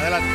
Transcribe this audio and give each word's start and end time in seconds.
Adelante. 0.00 0.28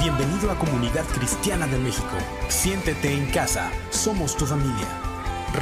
Bienvenido 0.00 0.50
a 0.50 0.58
Comunidad 0.58 1.04
Cristiana 1.14 1.66
de 1.68 1.78
México. 1.78 2.06
Siéntete 2.48 3.12
en 3.12 3.26
casa, 3.30 3.70
somos 3.90 4.36
tu 4.36 4.44
familia. 4.44 5.03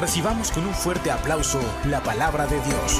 Recibamos 0.02 0.50
con 0.50 0.66
un 0.66 0.74
fuerte 0.74 1.12
aplauso 1.12 1.60
la 1.86 2.02
palabra 2.02 2.44
de 2.48 2.60
Dios. 2.60 2.98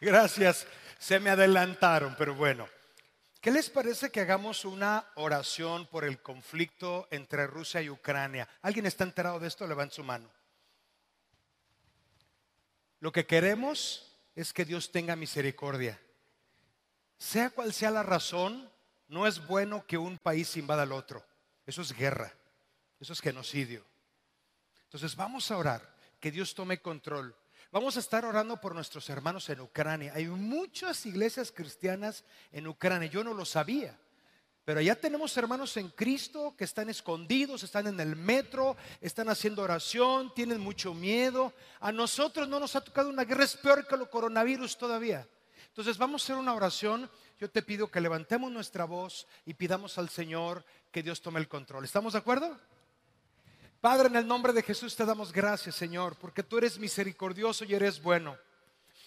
Gracias. 0.00 0.68
Se 1.00 1.18
me 1.18 1.30
adelantaron, 1.30 2.14
pero 2.16 2.36
bueno. 2.36 2.68
¿Qué 3.40 3.50
les 3.50 3.70
parece 3.70 4.12
que 4.12 4.20
hagamos 4.20 4.64
una 4.64 5.04
oración 5.16 5.88
por 5.88 6.04
el 6.04 6.22
conflicto 6.22 7.08
entre 7.10 7.48
Rusia 7.48 7.82
y 7.82 7.90
Ucrania? 7.90 8.48
¿Alguien 8.62 8.86
está 8.86 9.02
enterado 9.02 9.40
de 9.40 9.48
esto? 9.48 9.66
Levante 9.66 9.96
su 9.96 10.04
mano. 10.04 10.30
Lo 13.00 13.10
que 13.10 13.26
queremos 13.26 14.16
es 14.36 14.52
que 14.52 14.64
Dios 14.64 14.92
tenga 14.92 15.16
misericordia. 15.16 16.00
Sea 17.18 17.50
cual 17.50 17.72
sea 17.72 17.90
la 17.90 18.04
razón, 18.04 18.70
no 19.08 19.26
es 19.26 19.44
bueno 19.44 19.84
que 19.88 19.98
un 19.98 20.18
país 20.18 20.56
invada 20.56 20.84
al 20.84 20.92
otro. 20.92 21.33
Eso 21.66 21.82
es 21.82 21.92
guerra. 21.92 22.32
Eso 23.00 23.12
es 23.12 23.20
genocidio. 23.20 23.84
Entonces 24.84 25.16
vamos 25.16 25.50
a 25.50 25.58
orar, 25.58 25.94
que 26.20 26.30
Dios 26.30 26.54
tome 26.54 26.80
control. 26.80 27.34
Vamos 27.70 27.96
a 27.96 28.00
estar 28.00 28.24
orando 28.24 28.60
por 28.60 28.74
nuestros 28.74 29.10
hermanos 29.10 29.48
en 29.50 29.60
Ucrania. 29.60 30.12
Hay 30.14 30.26
muchas 30.26 31.04
iglesias 31.06 31.50
cristianas 31.50 32.24
en 32.52 32.68
Ucrania. 32.68 33.08
Yo 33.08 33.24
no 33.24 33.34
lo 33.34 33.44
sabía. 33.44 33.98
Pero 34.64 34.80
ya 34.80 34.94
tenemos 34.94 35.36
hermanos 35.36 35.76
en 35.76 35.90
Cristo 35.90 36.54
que 36.56 36.64
están 36.64 36.88
escondidos, 36.88 37.62
están 37.62 37.86
en 37.86 38.00
el 38.00 38.16
metro, 38.16 38.76
están 39.00 39.28
haciendo 39.28 39.62
oración, 39.62 40.32
tienen 40.34 40.60
mucho 40.60 40.94
miedo. 40.94 41.52
A 41.80 41.92
nosotros 41.92 42.48
no 42.48 42.58
nos 42.58 42.74
ha 42.74 42.80
tocado 42.80 43.10
una 43.10 43.24
guerra, 43.24 43.44
es 43.44 43.56
peor 43.56 43.86
que 43.86 43.96
el 43.96 44.08
coronavirus 44.08 44.78
todavía. 44.78 45.28
Entonces 45.66 45.98
vamos 45.98 46.22
a 46.22 46.24
hacer 46.24 46.36
una 46.36 46.54
oración. 46.54 47.10
Yo 47.38 47.50
te 47.50 47.60
pido 47.60 47.90
que 47.90 48.00
levantemos 48.00 48.50
nuestra 48.50 48.84
voz 48.84 49.26
y 49.44 49.54
pidamos 49.54 49.98
al 49.98 50.08
Señor 50.08 50.64
que 50.94 51.02
Dios 51.02 51.20
tome 51.20 51.40
el 51.40 51.48
control. 51.48 51.84
¿Estamos 51.84 52.12
de 52.12 52.20
acuerdo? 52.20 52.56
Padre, 53.80 54.06
en 54.06 54.14
el 54.14 54.28
nombre 54.28 54.52
de 54.52 54.62
Jesús 54.62 54.94
te 54.94 55.04
damos 55.04 55.32
gracias, 55.32 55.74
Señor, 55.74 56.14
porque 56.14 56.44
tú 56.44 56.56
eres 56.56 56.78
misericordioso 56.78 57.64
y 57.64 57.74
eres 57.74 58.00
bueno. 58.00 58.38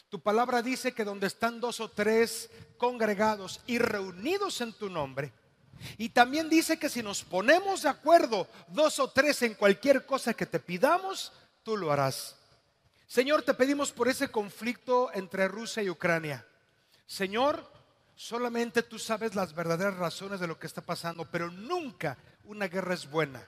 Tu 0.10 0.20
palabra 0.20 0.62
dice 0.62 0.92
que 0.92 1.06
donde 1.06 1.28
están 1.28 1.62
dos 1.62 1.80
o 1.80 1.88
tres 1.88 2.50
congregados 2.78 3.62
y 3.68 3.78
reunidos 3.78 4.60
en 4.60 4.74
tu 4.74 4.90
nombre, 4.90 5.32
y 5.98 6.10
también 6.10 6.50
dice 6.50 6.78
que 6.78 6.90
si 6.90 7.02
nos 7.02 7.24
ponemos 7.24 7.84
de 7.84 7.90
acuerdo 7.90 8.50
dos 8.68 9.00
o 9.00 9.10
tres 9.10 9.42
en 9.44 9.54
cualquier 9.54 10.06
cosa 10.06 10.34
que 10.34 10.46
te 10.46 10.60
pidamos, 10.60 11.32
tú 11.64 11.78
lo 11.78 11.90
harás. 11.90 12.36
Señor, 13.08 13.44
te 13.44 13.54
pedimos 13.54 13.94
por 13.94 14.10
ese 14.10 14.28
conflicto 14.28 15.10
entre 15.14 15.48
Rusia 15.48 15.84
y 15.84 15.90
Ucrania. 15.90 16.46
Señor, 17.06 17.77
solamente 18.18 18.84
tú 18.84 19.00
sabes 19.00 19.36
las 19.36 19.54
verdaderas 19.54 19.96
razones 19.96 20.40
de 20.40 20.48
lo 20.48 20.60
que 20.60 20.68
está 20.68 20.82
pasando, 20.82 21.26
pero 21.32 21.50
nunca 21.50 22.18
una 22.44 22.68
guerra 22.68 22.96
es 22.96 23.10
buena. 23.10 23.48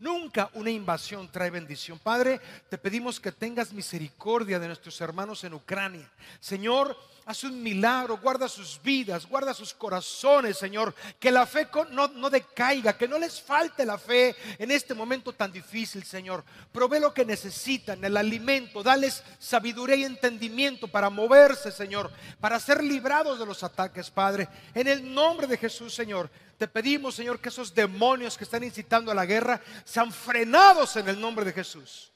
Nunca 0.00 0.48
una 0.54 0.70
invasión 0.70 1.30
trae 1.30 1.50
bendición. 1.50 1.98
Padre, 1.98 2.40
te 2.70 2.78
pedimos 2.78 3.20
que 3.20 3.32
tengas 3.32 3.70
misericordia 3.70 4.58
de 4.58 4.66
nuestros 4.66 4.98
hermanos 5.02 5.44
en 5.44 5.52
Ucrania. 5.52 6.10
Señor, 6.40 6.96
haz 7.26 7.44
un 7.44 7.62
milagro, 7.62 8.16
guarda 8.16 8.48
sus 8.48 8.80
vidas, 8.82 9.26
guarda 9.26 9.52
sus 9.52 9.74
corazones, 9.74 10.56
Señor. 10.56 10.94
Que 11.18 11.30
la 11.30 11.44
fe 11.44 11.68
no, 11.90 12.08
no 12.08 12.30
decaiga, 12.30 12.96
que 12.96 13.06
no 13.06 13.18
les 13.18 13.42
falte 13.42 13.84
la 13.84 13.98
fe 13.98 14.34
en 14.58 14.70
este 14.70 14.94
momento 14.94 15.34
tan 15.34 15.52
difícil, 15.52 16.02
Señor. 16.02 16.44
Provee 16.72 16.98
lo 16.98 17.12
que 17.12 17.26
necesitan, 17.26 18.02
el 18.02 18.16
alimento, 18.16 18.82
dales 18.82 19.22
sabiduría 19.38 19.96
y 19.96 20.04
entendimiento 20.04 20.88
para 20.88 21.10
moverse, 21.10 21.70
Señor, 21.70 22.10
para 22.40 22.58
ser 22.58 22.82
librados 22.82 23.38
de 23.38 23.44
los 23.44 23.62
ataques, 23.62 24.10
Padre. 24.10 24.48
En 24.72 24.88
el 24.88 25.12
nombre 25.12 25.46
de 25.46 25.58
Jesús, 25.58 25.94
Señor. 25.94 26.30
Te 26.60 26.68
pedimos, 26.68 27.14
Señor, 27.14 27.40
que 27.40 27.48
esos 27.48 27.74
demonios 27.74 28.36
que 28.36 28.44
están 28.44 28.62
incitando 28.62 29.10
a 29.10 29.14
la 29.14 29.24
guerra 29.24 29.62
sean 29.82 30.12
frenados 30.12 30.94
en 30.96 31.08
el 31.08 31.18
nombre 31.18 31.42
de 31.42 31.54
Jesús. 31.54 32.12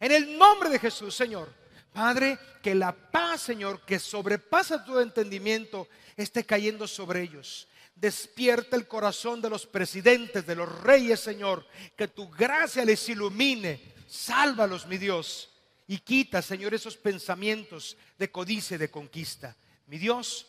En 0.00 0.10
el 0.10 0.36
nombre 0.36 0.68
de 0.68 0.80
Jesús, 0.80 1.14
Señor. 1.14 1.54
Padre, 1.92 2.36
que 2.60 2.74
la 2.74 2.90
paz, 2.90 3.42
Señor, 3.42 3.82
que 3.82 4.00
sobrepasa 4.00 4.84
todo 4.84 5.00
entendimiento, 5.00 5.86
esté 6.16 6.44
cayendo 6.44 6.88
sobre 6.88 7.22
ellos. 7.22 7.68
Despierta 7.94 8.74
el 8.74 8.88
corazón 8.88 9.40
de 9.40 9.50
los 9.50 9.66
presidentes, 9.66 10.44
de 10.44 10.56
los 10.56 10.82
reyes, 10.82 11.20
Señor. 11.20 11.64
Que 11.96 12.08
tu 12.08 12.28
gracia 12.28 12.84
les 12.84 13.08
ilumine. 13.08 13.94
Sálvalos, 14.08 14.84
mi 14.88 14.98
Dios. 14.98 15.48
Y 15.86 15.98
quita, 15.98 16.42
Señor, 16.42 16.74
esos 16.74 16.96
pensamientos 16.96 17.96
de 18.18 18.32
codicia 18.32 18.74
y 18.74 18.78
de 18.78 18.90
conquista. 18.90 19.56
Mi 19.86 19.96
Dios, 19.96 20.48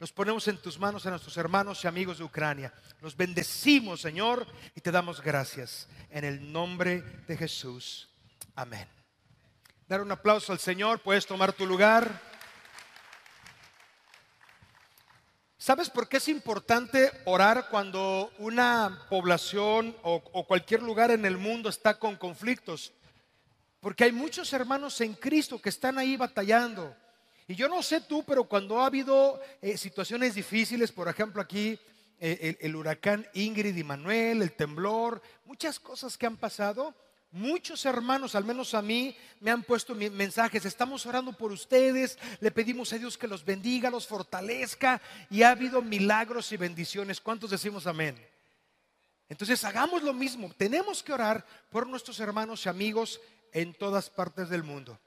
los 0.00 0.12
ponemos 0.12 0.48
en 0.48 0.56
tus 0.56 0.78
manos 0.78 1.04
a 1.04 1.10
nuestros 1.10 1.36
hermanos 1.36 1.84
y 1.84 1.86
amigos 1.86 2.16
de 2.16 2.24
Ucrania. 2.24 2.72
Los 3.02 3.14
bendecimos, 3.14 4.00
Señor, 4.00 4.46
y 4.74 4.80
te 4.80 4.90
damos 4.90 5.20
gracias. 5.20 5.86
En 6.08 6.24
el 6.24 6.50
nombre 6.50 7.02
de 7.28 7.36
Jesús. 7.36 8.08
Amén. 8.54 8.88
Dar 9.86 10.00
un 10.00 10.10
aplauso 10.10 10.52
al 10.52 10.58
Señor. 10.58 11.00
Puedes 11.00 11.26
tomar 11.26 11.52
tu 11.52 11.66
lugar. 11.66 12.18
¿Sabes 15.58 15.90
por 15.90 16.08
qué 16.08 16.16
es 16.16 16.28
importante 16.28 17.12
orar 17.26 17.68
cuando 17.68 18.32
una 18.38 19.04
población 19.10 19.94
o, 20.02 20.22
o 20.32 20.46
cualquier 20.46 20.82
lugar 20.82 21.10
en 21.10 21.26
el 21.26 21.36
mundo 21.36 21.68
está 21.68 21.98
con 21.98 22.16
conflictos? 22.16 22.94
Porque 23.80 24.04
hay 24.04 24.12
muchos 24.12 24.50
hermanos 24.54 24.98
en 25.02 25.12
Cristo 25.12 25.60
que 25.60 25.68
están 25.68 25.98
ahí 25.98 26.16
batallando. 26.16 26.96
Y 27.50 27.56
yo 27.56 27.68
no 27.68 27.82
sé 27.82 28.00
tú, 28.02 28.22
pero 28.22 28.44
cuando 28.44 28.80
ha 28.80 28.86
habido 28.86 29.40
eh, 29.60 29.76
situaciones 29.76 30.36
difíciles, 30.36 30.92
por 30.92 31.08
ejemplo 31.08 31.42
aquí 31.42 31.76
eh, 32.20 32.38
el, 32.40 32.58
el 32.60 32.76
huracán 32.76 33.26
Ingrid 33.34 33.76
y 33.76 33.82
Manuel, 33.82 34.42
el 34.42 34.52
temblor, 34.52 35.20
muchas 35.46 35.80
cosas 35.80 36.16
que 36.16 36.26
han 36.26 36.36
pasado, 36.36 36.94
muchos 37.32 37.84
hermanos, 37.86 38.36
al 38.36 38.44
menos 38.44 38.72
a 38.72 38.82
mí, 38.82 39.16
me 39.40 39.50
han 39.50 39.64
puesto 39.64 39.96
mensajes, 39.96 40.64
estamos 40.64 41.04
orando 41.06 41.32
por 41.32 41.50
ustedes, 41.50 42.20
le 42.38 42.52
pedimos 42.52 42.92
a 42.92 42.98
Dios 42.98 43.18
que 43.18 43.26
los 43.26 43.44
bendiga, 43.44 43.90
los 43.90 44.06
fortalezca, 44.06 45.02
y 45.28 45.42
ha 45.42 45.50
habido 45.50 45.82
milagros 45.82 46.52
y 46.52 46.56
bendiciones. 46.56 47.20
¿Cuántos 47.20 47.50
decimos 47.50 47.84
amén? 47.88 48.16
Entonces 49.28 49.64
hagamos 49.64 50.04
lo 50.04 50.12
mismo. 50.12 50.54
Tenemos 50.56 51.02
que 51.02 51.12
orar 51.12 51.44
por 51.68 51.88
nuestros 51.88 52.20
hermanos 52.20 52.64
y 52.64 52.68
amigos 52.68 53.20
en 53.52 53.74
todas 53.74 54.08
partes 54.08 54.48
del 54.50 54.62
mundo. 54.62 55.00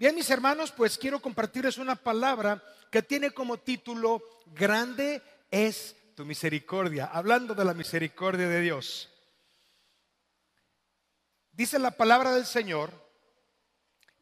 Bien, 0.00 0.14
mis 0.14 0.30
hermanos, 0.30 0.72
pues 0.72 0.96
quiero 0.96 1.20
compartirles 1.20 1.76
una 1.76 1.94
palabra 1.94 2.64
que 2.90 3.02
tiene 3.02 3.32
como 3.32 3.58
título 3.58 4.22
Grande 4.46 5.20
es 5.50 5.94
tu 6.14 6.24
misericordia, 6.24 7.04
hablando 7.04 7.54
de 7.54 7.66
la 7.66 7.74
misericordia 7.74 8.48
de 8.48 8.62
Dios. 8.62 9.10
Dice 11.52 11.78
la 11.78 11.90
palabra 11.90 12.32
del 12.32 12.46
Señor 12.46 12.94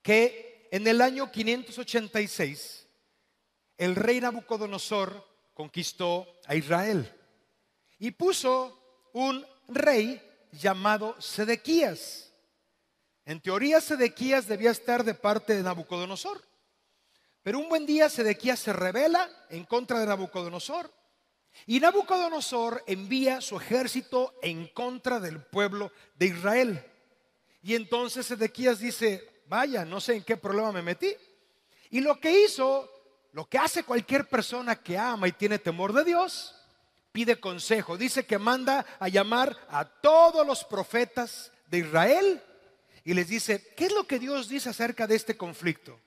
que 0.03 0.69
en 0.73 0.85
el 0.89 1.01
año 1.01 1.31
586 1.31 2.89
el 3.77 3.95
rey 3.95 4.21
Nabucodonosor 4.21 5.25
conquistó 5.55 6.27
a 6.47 6.57
Israel 6.57 7.09
y 8.01 8.11
puso 8.11 9.09
un 9.13 9.47
rey 9.69 10.21
llamado 10.51 11.15
Sedequías. 11.21 12.28
En 13.29 13.43
teoría, 13.43 13.79
Sedequías 13.83 14.49
debía 14.49 14.71
estar 14.71 15.05
de 15.05 15.13
parte 15.13 15.55
de 15.55 15.63
Nabucodonosor. 15.63 16.43
Pero 17.43 17.59
un 17.59 17.69
buen 17.69 17.85
día 17.85 18.09
Sedequías 18.09 18.59
se 18.59 18.73
revela 18.73 19.29
en 19.51 19.67
contra 19.67 20.01
de 20.01 20.07
Nabucodonosor. 20.07 20.91
Y 21.67 21.79
Nabucodonosor 21.79 22.83
envía 22.87 23.43
su 23.43 23.59
ejército 23.59 24.33
en 24.41 24.69
contra 24.69 25.21
del 25.21 25.43
pueblo 25.43 25.93
de 26.15 26.25
Israel. 26.25 26.83
Y 27.61 27.75
entonces 27.75 28.25
Sedequías 28.25 28.79
dice, 28.79 29.43
vaya, 29.47 29.85
no 29.85 30.01
sé 30.01 30.15
en 30.15 30.25
qué 30.25 30.39
problema 30.39 30.73
me 30.73 30.81
metí. 30.81 31.15
Y 31.91 32.01
lo 32.01 32.19
que 32.19 32.47
hizo, 32.47 32.91
lo 33.33 33.45
que 33.45 33.59
hace 33.59 33.83
cualquier 33.83 34.27
persona 34.27 34.77
que 34.77 34.97
ama 34.97 35.29
y 35.29 35.33
tiene 35.33 35.59
temor 35.59 35.93
de 35.93 36.05
Dios, 36.05 36.55
pide 37.13 37.39
consejo. 37.39 37.99
Dice 37.99 38.25
que 38.25 38.39
manda 38.39 38.87
a 38.99 39.09
llamar 39.09 39.55
a 39.69 39.85
todos 39.85 40.47
los 40.47 40.65
profetas 40.65 41.53
de 41.67 41.81
Israel 41.81 42.43
y 43.09 43.15
les 43.15 43.27
dice, 43.27 43.73
¿qué 43.75 43.87
es 43.87 43.93
lo 43.93 44.07
que 44.07 44.19
Dios 44.19 44.51
dice 44.51 44.69
acerca 44.69 45.07
de 45.07 45.17
este 45.17 45.35
conflicto? 45.35 45.99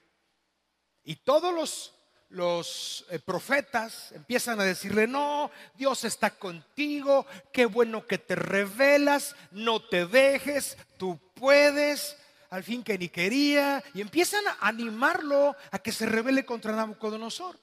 Y 1.04 1.16
todos 1.16 1.52
los, 1.52 1.96
los 2.30 3.08
eh, 3.10 3.18
profetas 3.18 4.12
empiezan 4.12 4.60
a 4.60 4.66
decirle, 4.66 5.08
no, 5.08 5.50
Dios 5.74 6.04
está 6.04 6.30
contigo, 6.30 7.26
qué 7.52 7.66
bueno 7.66 8.06
que 8.06 8.20
te 8.20 8.36
revelas, 8.36 9.36
no 9.50 9.82
te 9.84 10.06
dejes, 10.06 10.78
tú 11.00 11.20
puedes, 11.34 12.18
al 12.52 12.64
fin 12.64 12.84
que 12.84 13.00
ni 13.00 13.10
quería, 13.10 13.84
y 13.96 14.02
empiezan 14.02 14.48
a 14.48 14.68
animarlo 14.68 15.56
a 15.72 15.80
que 15.80 15.92
se 15.92 16.06
revele 16.06 16.46
contra 16.46 16.76
Nabucodonosor. 16.76 17.58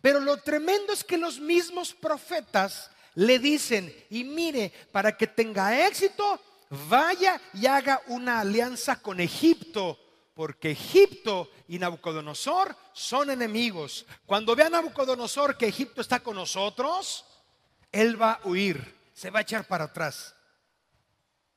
Pero 0.00 0.18
lo 0.18 0.38
tremendo 0.38 0.94
es 0.94 1.04
que 1.04 1.18
los 1.18 1.40
mismos 1.40 1.92
profetas 1.92 2.90
le 3.16 3.38
dicen, 3.38 3.94
y 4.08 4.24
mire, 4.24 4.72
para 4.92 5.14
que 5.14 5.26
tenga 5.26 5.86
éxito, 5.86 6.40
vaya 6.70 7.40
y 7.54 7.66
haga 7.66 8.02
una 8.06 8.40
alianza 8.40 9.00
con 9.00 9.20
Egipto, 9.20 9.98
porque 10.34 10.70
Egipto 10.72 11.50
y 11.68 11.78
Nabucodonosor 11.78 12.76
son 12.92 13.30
enemigos. 13.30 14.06
Cuando 14.26 14.54
vea 14.54 14.70
Nabucodonosor 14.70 15.56
que 15.56 15.66
Egipto 15.66 16.00
está 16.00 16.20
con 16.20 16.36
nosotros, 16.36 17.24
él 17.90 18.20
va 18.20 18.32
a 18.32 18.48
huir, 18.48 18.94
se 19.12 19.30
va 19.30 19.40
a 19.40 19.42
echar 19.42 19.66
para 19.66 19.84
atrás. 19.84 20.34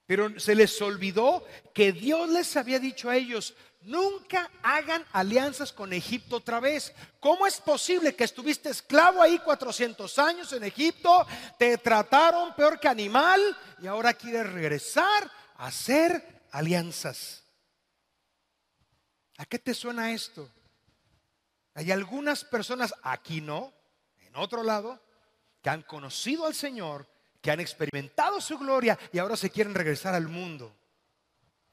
Pero 0.06 0.40
se 0.40 0.56
les 0.56 0.82
olvidó 0.82 1.46
que 1.74 1.92
Dios 1.92 2.28
les 2.30 2.58
había 2.58 2.80
dicho 2.80 3.10
a 3.10 3.16
ellos, 3.16 3.54
nunca 3.84 4.50
hagan 4.62 5.06
alianzas 5.12 5.72
con 5.72 5.94
Egipto 5.94 6.38
otra 6.38 6.60
vez. 6.60 6.94
¿Cómo 7.20 7.48
es 7.48 7.60
posible 7.60 8.16
que 8.16 8.24
estuviste 8.24 8.70
esclavo 8.70 9.22
ahí 9.22 9.40
400 9.40 10.20
años 10.20 10.54
en 10.54 10.64
Egipto? 10.64 11.26
Te 11.58 11.78
trataron 11.78 12.56
peor 12.56 12.80
que 12.80 12.88
animal 12.88 13.58
y 13.82 13.88
ahora 13.88 14.14
quieres 14.14 14.52
regresar 14.52 15.32
a 15.56 15.68
hacer 15.68 16.44
alianzas. 16.52 17.44
¿A 19.38 19.46
qué 19.46 19.58
te 19.58 19.74
suena 19.74 20.12
esto? 20.12 20.50
Hay 21.74 21.92
algunas 21.92 22.44
personas, 22.44 22.94
aquí 23.02 23.42
no, 23.42 23.74
en 24.20 24.36
otro 24.36 24.64
lado, 24.64 25.02
que 25.62 25.70
han 25.70 25.84
conocido 25.84 26.46
al 26.46 26.54
Señor, 26.54 27.08
que 27.42 27.52
han 27.52 27.60
experimentado 27.60 28.42
su 28.42 28.58
gloria 28.58 29.00
y 29.12 29.20
ahora 29.20 29.36
se 29.36 29.50
quieren 29.50 29.74
regresar 29.74 30.14
al 30.14 30.28
mundo. 30.28 30.76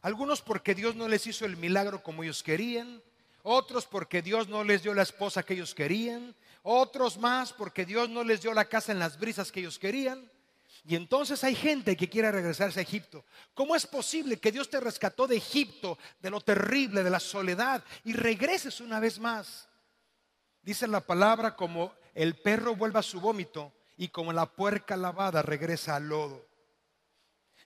Algunos 0.00 0.42
porque 0.42 0.74
Dios 0.74 0.94
no 0.94 1.08
les 1.08 1.26
hizo 1.26 1.44
el 1.44 1.56
milagro 1.56 2.02
como 2.02 2.22
ellos 2.22 2.42
querían, 2.42 3.02
otros 3.42 3.86
porque 3.86 4.22
Dios 4.22 4.48
no 4.48 4.62
les 4.64 4.82
dio 4.82 4.94
la 4.94 5.02
esposa 5.02 5.42
que 5.42 5.54
ellos 5.54 5.74
querían, 5.74 6.34
otros 6.62 7.18
más 7.18 7.52
porque 7.52 7.84
Dios 7.84 8.08
no 8.08 8.22
les 8.22 8.42
dio 8.42 8.52
la 8.52 8.66
casa 8.66 8.92
en 8.92 8.98
las 8.98 9.18
brisas 9.18 9.50
que 9.50 9.60
ellos 9.60 9.78
querían. 9.78 10.30
Y 10.84 10.94
entonces 10.94 11.42
hay 11.44 11.54
gente 11.54 11.96
que 11.96 12.08
quiere 12.08 12.30
regresarse 12.30 12.80
a 12.80 12.82
Egipto. 12.82 13.24
¿Cómo 13.54 13.74
es 13.74 13.86
posible 13.86 14.38
que 14.38 14.52
Dios 14.52 14.70
te 14.70 14.80
rescató 14.80 15.26
de 15.26 15.36
Egipto, 15.36 15.98
de 16.20 16.30
lo 16.30 16.40
terrible, 16.40 17.02
de 17.02 17.10
la 17.10 17.20
soledad, 17.20 17.84
y 18.04 18.12
regreses 18.12 18.80
una 18.80 19.00
vez 19.00 19.18
más? 19.18 19.68
Dice 20.62 20.86
la 20.86 21.00
palabra 21.00 21.56
como 21.56 21.92
el 22.14 22.36
perro 22.36 22.76
vuelve 22.76 23.00
a 23.00 23.02
su 23.02 23.20
vómito 23.20 23.72
y 23.96 24.08
como 24.08 24.32
la 24.32 24.46
puerca 24.46 24.96
lavada 24.96 25.42
regresa 25.42 25.96
al 25.96 26.08
lodo. 26.08 26.46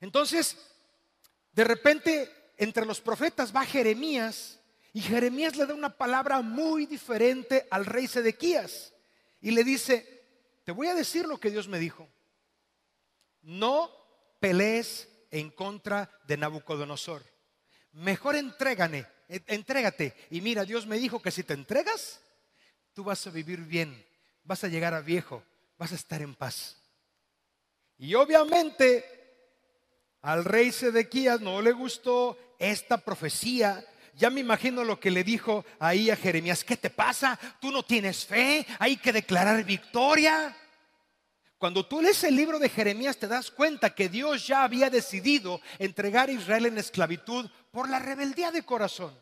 Entonces, 0.00 0.71
de 1.52 1.64
repente, 1.64 2.52
entre 2.56 2.87
los 2.87 3.00
profetas 3.00 3.54
va 3.54 3.64
Jeremías 3.64 4.58
y 4.93 5.00
Jeremías 5.00 5.56
le 5.56 5.66
da 5.66 5.75
una 5.75 5.96
palabra 5.96 6.40
muy 6.40 6.87
diferente 6.87 7.66
al 7.70 7.87
rey 7.87 8.06
Sedequías 8.06 8.93
y 9.40 9.50
le 9.50 9.64
dice, 9.64 10.22
te 10.64 10.72
voy 10.72 10.88
a 10.88 10.94
decir 10.94 11.26
lo 11.26 11.38
que 11.38 11.50
Dios 11.50 11.69
me 11.69 11.78
dijo. 11.78 12.08
No 13.43 13.90
pelees 14.40 15.08
en 15.31 15.50
contra 15.50 16.10
de 16.26 16.37
Nabucodonosor. 16.37 17.22
Mejor 17.93 18.37
entrégane, 18.37 19.06
entrégate. 19.28 20.14
Y 20.31 20.40
mira, 20.40 20.64
Dios 20.64 20.87
me 20.87 20.98
dijo 20.98 21.20
que 21.20 21.31
si 21.31 21.43
te 21.43 21.55
entregas, 21.55 22.20
tú 22.94 23.05
vas 23.05 23.26
a 23.26 23.31
vivir 23.31 23.60
bien, 23.60 24.06
vas 24.44 24.64
a 24.64 24.69
llegar 24.69 24.94
a 24.94 25.00
viejo, 25.00 25.43
vas 25.76 25.93
a 25.93 25.96
estar 25.96 26.22
en 26.22 26.34
paz. 26.34 26.76
Y 27.98 28.14
obviamente 28.14 29.21
al 30.22 30.44
rey 30.44 30.70
Sedequías 30.70 31.40
no 31.40 31.60
le 31.60 31.72
gustó 31.72 32.38
esta 32.58 32.98
profecía. 32.98 33.84
Ya 34.14 34.30
me 34.30 34.40
imagino 34.40 34.84
lo 34.84 35.00
que 35.00 35.10
le 35.10 35.24
dijo 35.24 35.64
ahí 35.80 36.10
a 36.10 36.16
Jeremías. 36.16 36.62
¿Qué 36.62 36.76
te 36.76 36.90
pasa? 36.90 37.38
¿Tú 37.60 37.72
no 37.72 37.82
tienes 37.82 38.24
fe? 38.24 38.64
Hay 38.78 38.96
que 38.96 39.12
declarar 39.12 39.64
victoria. 39.64 40.56
Cuando 41.58 41.86
tú 41.86 42.00
lees 42.00 42.22
el 42.24 42.36
libro 42.36 42.58
de 42.58 42.69
Jeremías 42.69 43.16
te 43.16 43.28
das 43.28 43.50
cuenta 43.50 43.94
que 43.94 44.08
Dios 44.08 44.46
ya 44.46 44.64
había 44.64 44.90
decidido 44.90 45.60
entregar 45.78 46.28
a 46.28 46.32
Israel 46.32 46.66
en 46.66 46.78
esclavitud 46.78 47.48
por 47.70 47.88
la 47.88 47.98
rebeldía 47.98 48.50
de 48.50 48.62
corazón. 48.62 49.16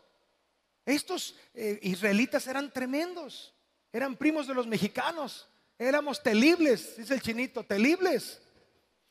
Estos 0.84 1.34
eh, 1.54 1.78
israelitas 1.82 2.46
eran 2.46 2.72
tremendos, 2.72 3.54
eran 3.92 4.16
primos 4.16 4.46
de 4.46 4.54
los 4.54 4.66
mexicanos, 4.66 5.48
éramos 5.78 6.22
telibles, 6.22 6.96
dice 6.96 7.14
el 7.14 7.20
chinito, 7.20 7.62
telibles. 7.62 8.40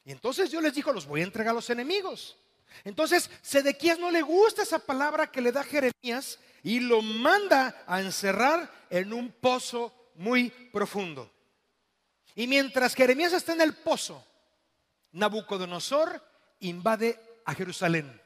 Y 0.10 0.12
entonces 0.12 0.50
Dios 0.50 0.64
les 0.64 0.74
dijo, 0.74 0.92
los 0.92 1.06
voy 1.06 1.22
a 1.22 1.26
entregar 1.26 1.52
a 1.52 1.54
los 1.54 1.70
enemigos. 1.70 2.36
Entonces, 2.84 3.30
Sedequías 3.44 4.00
no 4.00 4.10
le 4.10 4.24
gusta 4.24 4.64
esa 4.64 4.80
palabra 4.80 5.32
que 5.32 5.40
le 5.40 5.52
da 5.52 5.64
Jeremías 5.64 6.40
y 6.64 6.80
lo 6.80 7.04
manda 7.04 7.84
a 7.86 8.02
encerrar 8.02 8.88
en 8.90 9.14
un 9.14 9.32
pozo 9.32 9.94
muy 10.16 10.50
profundo. 10.50 11.32
Y 12.34 12.48
mientras 12.48 12.96
Jeremías 12.96 13.34
está 13.34 13.54
en 13.54 13.62
el 13.62 13.76
pozo, 13.76 14.26
Nabucodonosor 15.12 16.26
invade 16.62 17.20
a 17.46 17.54
Jerusalén, 17.54 18.20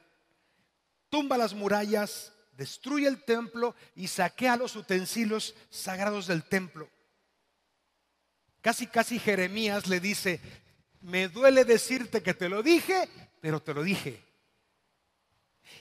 tumba 1.10 1.38
las 1.38 1.54
murallas, 1.54 2.32
destruye 2.54 3.10
el 3.10 3.26
templo 3.26 3.76
y 3.94 4.08
saquea 4.08 4.56
los 4.56 4.78
utensilios 4.78 5.54
sagrados 5.70 6.28
del 6.28 6.44
templo. 6.44 6.88
Casi, 8.62 8.88
casi 8.88 9.20
Jeremías 9.20 9.88
le 9.88 10.00
dice, 10.00 10.40
me 11.04 11.30
duele 11.30 11.64
decirte 11.64 12.22
que 12.22 12.34
te 12.34 12.50
lo 12.50 12.64
dije, 12.64 13.08
pero 13.40 13.62
te 13.62 13.74
lo 13.74 13.84
dije. 13.84 14.22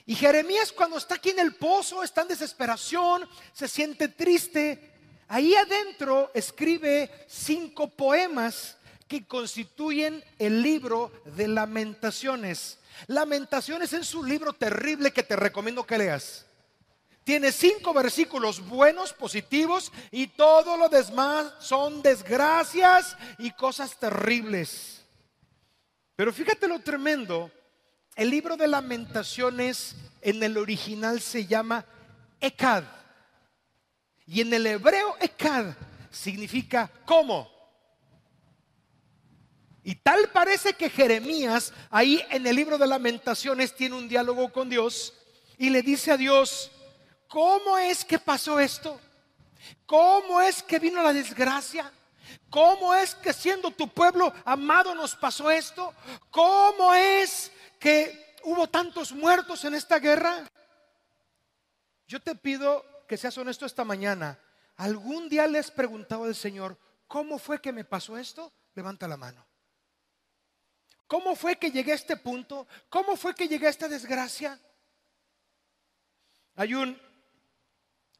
Y 0.05 0.15
Jeremías 0.15 0.71
cuando 0.71 0.97
está 0.97 1.15
aquí 1.15 1.31
en 1.31 1.39
el 1.39 1.55
pozo, 1.55 2.03
está 2.03 2.21
en 2.21 2.29
desesperación, 2.29 3.27
se 3.53 3.67
siente 3.67 4.07
triste, 4.07 4.93
Ahí 5.33 5.55
adentro 5.55 6.29
escribe 6.35 7.09
cinco 7.27 7.89
poemas 7.89 8.77
que 9.07 9.25
constituyen 9.25 10.23
el 10.37 10.61
libro 10.61 11.11
de 11.25 11.47
lamentaciones. 11.47 12.77
Lamentaciones 13.07 13.93
es 13.93 14.13
un 14.13 14.29
libro 14.29 14.53
terrible 14.53 15.11
que 15.11 15.23
te 15.23 15.35
recomiendo 15.35 15.87
que 15.87 15.97
leas. 15.97 16.45
Tiene 17.23 17.51
cinco 17.51 17.93
versículos 17.93 18.59
buenos, 18.67 19.13
positivos, 19.13 19.91
y 20.11 20.27
todo 20.27 20.77
lo 20.77 20.89
demás 20.89 21.53
son 21.59 22.01
desgracias 22.01 23.17
y 23.39 23.49
cosas 23.51 23.97
terribles. 23.97 25.02
Pero 26.15 26.31
fíjate 26.31 26.67
lo 26.67 26.79
tremendo, 26.79 27.51
el 28.15 28.29
libro 28.29 28.55
de 28.55 28.67
lamentaciones 28.67 29.95
en 30.21 30.41
el 30.43 30.57
original 30.57 31.19
se 31.19 31.45
llama 31.45 31.85
Ekad. 32.39 32.83
Y 34.25 34.41
en 34.41 34.53
el 34.53 34.65
hebreo 34.65 35.17
ekad 35.19 35.73
significa 36.09 36.89
cómo. 37.05 37.49
Y 39.83 39.95
tal 39.95 40.29
parece 40.29 40.73
que 40.73 40.89
Jeremías 40.89 41.73
ahí 41.89 42.23
en 42.29 42.47
el 42.47 42.55
libro 42.55 42.77
de 42.77 42.87
lamentaciones 42.87 43.75
tiene 43.75 43.95
un 43.95 44.07
diálogo 44.07 44.51
con 44.51 44.69
Dios 44.69 45.13
y 45.57 45.69
le 45.69 45.81
dice 45.81 46.11
a 46.11 46.17
Dios, 46.17 46.71
¿cómo 47.27 47.77
es 47.77 48.05
que 48.05 48.17
pasó 48.17 48.59
esto? 48.59 48.99
¿Cómo 49.85 50.39
es 50.39 50.63
que 50.63 50.79
vino 50.79 51.03
la 51.03 51.11
desgracia? 51.11 51.91
¿Cómo 52.49 52.93
es 52.93 53.15
que 53.15 53.33
siendo 53.33 53.71
tu 53.71 53.87
pueblo 53.87 54.33
amado 54.45 54.93
nos 54.95 55.15
pasó 55.15 55.49
esto? 55.51 55.93
¿Cómo 56.29 56.93
es 56.93 57.51
que 57.79 58.35
hubo 58.43 58.67
tantos 58.67 59.11
muertos 59.11 59.63
en 59.65 59.73
esta 59.73 59.99
guerra? 59.99 60.49
Yo 62.07 62.21
te 62.21 62.35
pido 62.35 62.83
que 63.07 63.17
seas 63.17 63.37
honesto 63.37 63.65
esta 63.65 63.83
mañana. 63.83 64.39
¿Algún 64.75 65.29
día 65.29 65.47
le 65.47 65.59
has 65.59 65.71
preguntado 65.71 66.25
al 66.25 66.35
Señor, 66.35 66.77
¿cómo 67.07 67.37
fue 67.37 67.61
que 67.61 67.71
me 67.71 67.85
pasó 67.85 68.17
esto? 68.17 68.51
Levanta 68.75 69.07
la 69.07 69.17
mano. 69.17 69.45
¿Cómo 71.07 71.35
fue 71.35 71.57
que 71.57 71.71
llegué 71.71 71.91
a 71.91 71.95
este 71.95 72.17
punto? 72.17 72.67
¿Cómo 72.89 73.15
fue 73.15 73.35
que 73.35 73.47
llegué 73.47 73.67
a 73.67 73.69
esta 73.69 73.87
desgracia? 73.87 74.59
Hay 76.55 76.73
un, 76.73 76.99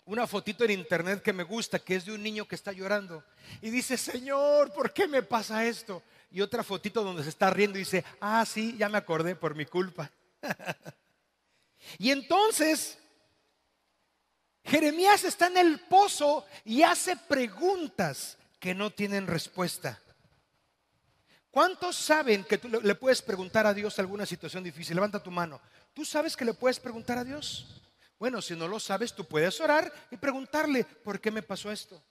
una 0.06 0.28
fotito 0.28 0.64
en 0.66 0.72
internet 0.72 1.22
que 1.22 1.34
me 1.34 1.44
gusta, 1.44 1.80
que 1.80 1.96
es 1.96 2.06
de 2.06 2.14
un 2.14 2.22
niño 2.22 2.48
que 2.48 2.56
está 2.56 2.72
llorando. 2.72 3.24
Y 3.62 3.70
dice, 3.70 3.98
Señor, 3.98 4.74
¿por 4.74 4.92
qué 4.92 5.08
me 5.08 5.24
pasa 5.24 5.66
esto? 5.66 6.04
Y 6.32 6.42
otra 6.42 6.64
fotito 6.64 7.04
donde 7.04 7.24
se 7.24 7.30
está 7.30 7.50
riendo 7.50 7.78
y 7.78 7.82
dice, 7.82 8.04
ah, 8.20 8.46
sí, 8.46 8.76
ya 8.78 8.90
me 8.90 8.98
acordé 8.98 9.36
por 9.36 9.56
mi 9.56 9.66
culpa. 9.66 10.12
y 12.00 12.12
entonces 12.12 12.98
Jeremías 14.66 15.24
está 15.24 15.48
en 15.48 15.58
el 15.58 15.80
pozo 15.82 16.46
y 16.66 16.84
hace 16.84 17.16
preguntas 17.16 18.38
que 18.60 18.74
no 18.74 18.90
tienen 18.92 19.28
respuesta. 19.28 20.00
¿Cuántos 21.52 21.96
saben 21.96 22.44
que 22.46 22.58
tú 22.58 22.68
le 22.68 22.96
puedes 22.96 23.22
preguntar 23.22 23.68
a 23.68 23.74
Dios 23.74 24.00
alguna 24.00 24.26
situación 24.26 24.64
difícil? 24.64 24.96
Levanta 24.96 25.22
tu 25.22 25.30
mano. 25.30 25.62
¿Tú 25.94 26.04
sabes 26.04 26.36
que 26.36 26.46
le 26.46 26.56
puedes 26.56 26.80
preguntar 26.80 27.20
a 27.20 27.24
Dios? 27.24 27.83
Bueno, 28.24 28.42
si 28.42 28.56
no 28.56 28.70
lo 28.70 28.80
sabes, 28.80 29.14
tú 29.14 29.26
puedes 29.26 29.60
orar 29.60 29.92
y 30.10 30.16
preguntarle, 30.16 30.86
¿por 30.86 31.20
qué 31.20 31.30
me 31.30 31.42
pasó 31.42 31.70
esto? 31.70 32.02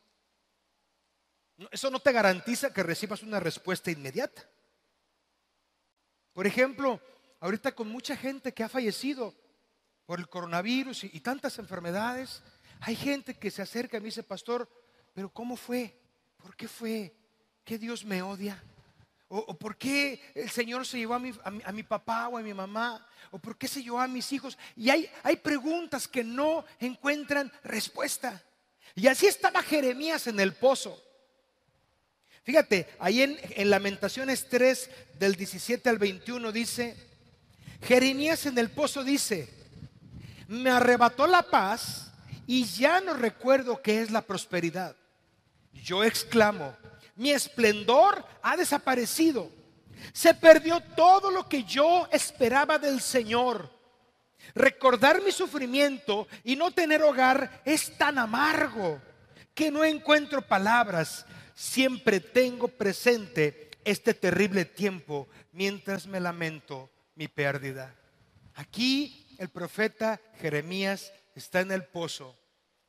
Eso 1.71 1.91
no 1.91 2.01
te 2.01 2.13
garantiza 2.13 2.71
que 2.71 2.83
recibas 2.83 3.23
una 3.23 3.41
respuesta 3.41 3.91
inmediata. 3.91 4.47
Por 6.35 6.47
ejemplo, 6.47 7.01
ahorita 7.41 7.75
con 7.75 7.89
mucha 7.89 8.15
gente 8.15 8.53
que 8.53 8.63
ha 8.63 8.69
fallecido 8.69 9.35
por 10.05 10.19
el 10.19 10.29
coronavirus 10.29 11.05
y, 11.05 11.21
tantas 11.21 11.59
enfermedades, 11.59 12.43
hay 12.81 12.95
gente 12.95 13.39
que 13.39 13.51
se 13.51 13.63
acerca 13.63 13.97
y 13.97 14.01
me 14.01 14.07
dice, 14.09 14.23
pastor, 14.23 14.69
pero 15.15 15.33
¿cómo 15.33 15.57
fue? 15.57 15.99
¿Por 16.37 16.55
qué 16.57 16.69
fue? 16.69 17.17
¿Que 17.65 17.79
Dios 17.79 18.05
me 18.05 18.21
odia? 18.21 18.63
¿O, 19.35 19.55
por 19.55 19.77
qué 19.79 20.21
el 20.35 20.51
Señor 20.51 20.87
se 20.87 20.99
llevó 20.99 21.15
a 21.15 21.19
mi, 21.19 21.33
a 21.43 21.51
mi- 21.51 21.63
a 21.65 21.73
mi 21.73 21.83
papá 21.83 22.29
o 22.29 22.37
a 22.37 22.43
mi 22.43 22.53
mamá? 22.53 23.07
¿O 23.31 23.39
por 23.39 23.57
qué 23.57 23.67
se 23.67 23.83
llevó 23.83 23.99
a 23.99 24.07
mis 24.07 24.31
hijos? 24.31 24.59
Y 24.77 24.91
hay, 24.91 25.09
hay 25.23 25.37
preguntas 25.37 26.07
que 26.07 26.23
no 26.23 26.67
encuentran 26.79 27.51
respuesta. 27.65 28.43
Y 28.95 29.07
así 29.07 29.27
estaba 29.27 29.63
Jeremías 29.63 30.27
en 30.27 30.39
el 30.39 30.53
pozo. 30.53 31.03
Fíjate, 32.45 32.87
ahí 32.99 33.23
en, 33.23 33.39
en 33.57 33.71
Lamentaciones 33.71 34.49
3, 34.51 34.91
del 35.19 35.35
17 35.37 35.89
al 35.89 35.97
21 35.97 36.53
dice, 36.53 36.95
Jeremías 37.83 38.45
en 38.45 38.59
el 38.59 38.71
pozo 38.71 39.03
dice, 39.03 39.49
me 40.47 40.69
arrebató 40.69 41.27
la 41.27 41.43
paz 41.43 42.13
y 42.47 42.65
ya 42.67 43.01
no 43.01 43.15
recuerdo 43.15 43.81
qué 43.81 44.03
es 44.03 44.11
la 44.11 44.21
prosperidad. 44.21 44.95
Yo 45.73 46.05
exclamo, 46.05 46.77
mi 47.17 47.31
esplendor 47.31 48.25
ha 48.43 48.57
desaparecido. 48.57 49.51
Se 50.13 50.35
perdió 50.35 50.81
todo 50.81 51.31
lo 51.31 51.49
que 51.49 51.65
yo 51.65 52.09
esperaba 52.13 52.79
del 52.79 53.01
Señor. 53.01 53.71
Recordar 54.55 55.23
mi 55.23 55.31
sufrimiento 55.31 56.27
y 56.45 56.57
no 56.57 56.71
tener 56.73 57.03
hogar 57.03 57.63
es 57.65 57.97
tan 57.97 58.19
amargo 58.19 59.01
que 59.55 59.71
no 59.71 59.85
encuentro 59.85 60.43
palabras. 60.43 61.25
Siempre 61.55 62.21
tengo 62.21 62.69
presente 62.69 63.71
este 63.85 64.15
terrible 64.15 64.65
tiempo 64.65 65.29
mientras 65.53 66.07
me 66.07 66.21
lamento 66.21 66.91
mi 67.15 67.29
pérdida. 67.29 67.95
Aquí 68.55 69.37
el 69.39 69.49
profeta 69.49 70.21
Jeremías 70.41 71.13
está 71.35 71.61
en 71.61 71.73
el 71.73 71.85
pozo, 71.85 72.37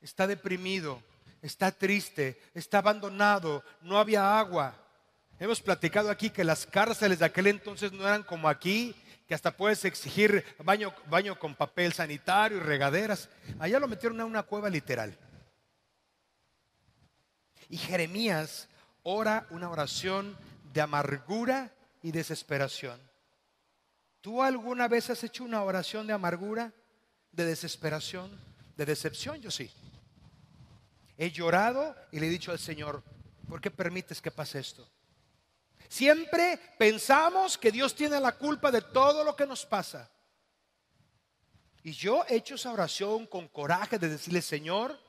está 0.01 0.27
deprimido, 0.27 1.01
está 1.43 1.71
triste, 1.71 2.41
está 2.55 2.79
abandonado, 2.79 3.63
no 3.81 3.99
había 3.99 4.39
agua. 4.39 4.75
Hemos 5.39 5.61
platicado 5.61 6.09
aquí 6.09 6.29
que 6.29 6.43
las 6.43 6.65
cárceles 6.65 7.19
de 7.19 7.25
aquel 7.25 7.47
entonces 7.47 7.91
no 7.91 8.07
eran 8.07 8.23
como 8.23 8.47
aquí, 8.47 8.95
que 9.27 9.35
hasta 9.35 9.55
puedes 9.55 9.83
exigir 9.83 10.43
baño, 10.63 10.93
baño 11.09 11.37
con 11.37 11.53
papel 11.53 11.91
sanitario 11.91 12.57
y 12.57 12.61
regaderas. 12.61 13.29
Allá 13.59 13.77
lo 13.77 13.89
metieron 13.89 14.19
a 14.21 14.25
una 14.25 14.43
cueva 14.43 14.69
literal. 14.69 15.17
Y 17.69 17.77
Jeremías 17.77 18.69
ora 19.03 19.45
una 19.49 19.69
oración 19.69 20.37
de 20.73 20.79
amargura 20.81 21.73
y 22.01 22.11
desesperación. 22.11 22.99
¿Tú 24.21 24.41
alguna 24.41 24.87
vez 24.87 25.09
has 25.09 25.23
hecho 25.25 25.43
una 25.43 25.61
oración 25.63 26.07
de 26.07 26.13
amargura, 26.13 26.71
de 27.33 27.45
desesperación, 27.45 28.31
de 28.77 28.85
decepción? 28.85 29.41
Yo 29.41 29.51
sí. 29.51 29.69
He 31.17 31.31
llorado 31.31 31.95
y 32.11 32.19
le 32.19 32.27
he 32.27 32.29
dicho 32.29 32.51
al 32.51 32.59
Señor, 32.59 33.03
¿por 33.47 33.61
qué 33.61 33.69
permites 33.69 34.21
que 34.21 34.31
pase 34.31 34.59
esto? 34.59 34.87
Siempre 35.87 36.59
pensamos 36.79 37.57
que 37.57 37.71
Dios 37.71 37.93
tiene 37.93 38.19
la 38.19 38.31
culpa 38.31 38.71
de 38.71 38.81
todo 38.81 39.23
lo 39.23 39.35
que 39.35 39.45
nos 39.45 39.65
pasa. 39.65 40.09
Y 41.83 41.91
yo 41.91 42.25
he 42.27 42.37
hecho 42.37 42.55
esa 42.55 42.71
oración 42.71 43.27
con 43.27 43.47
coraje 43.47 43.99
de 43.99 44.09
decirle, 44.09 44.41
Señor, 44.41 44.99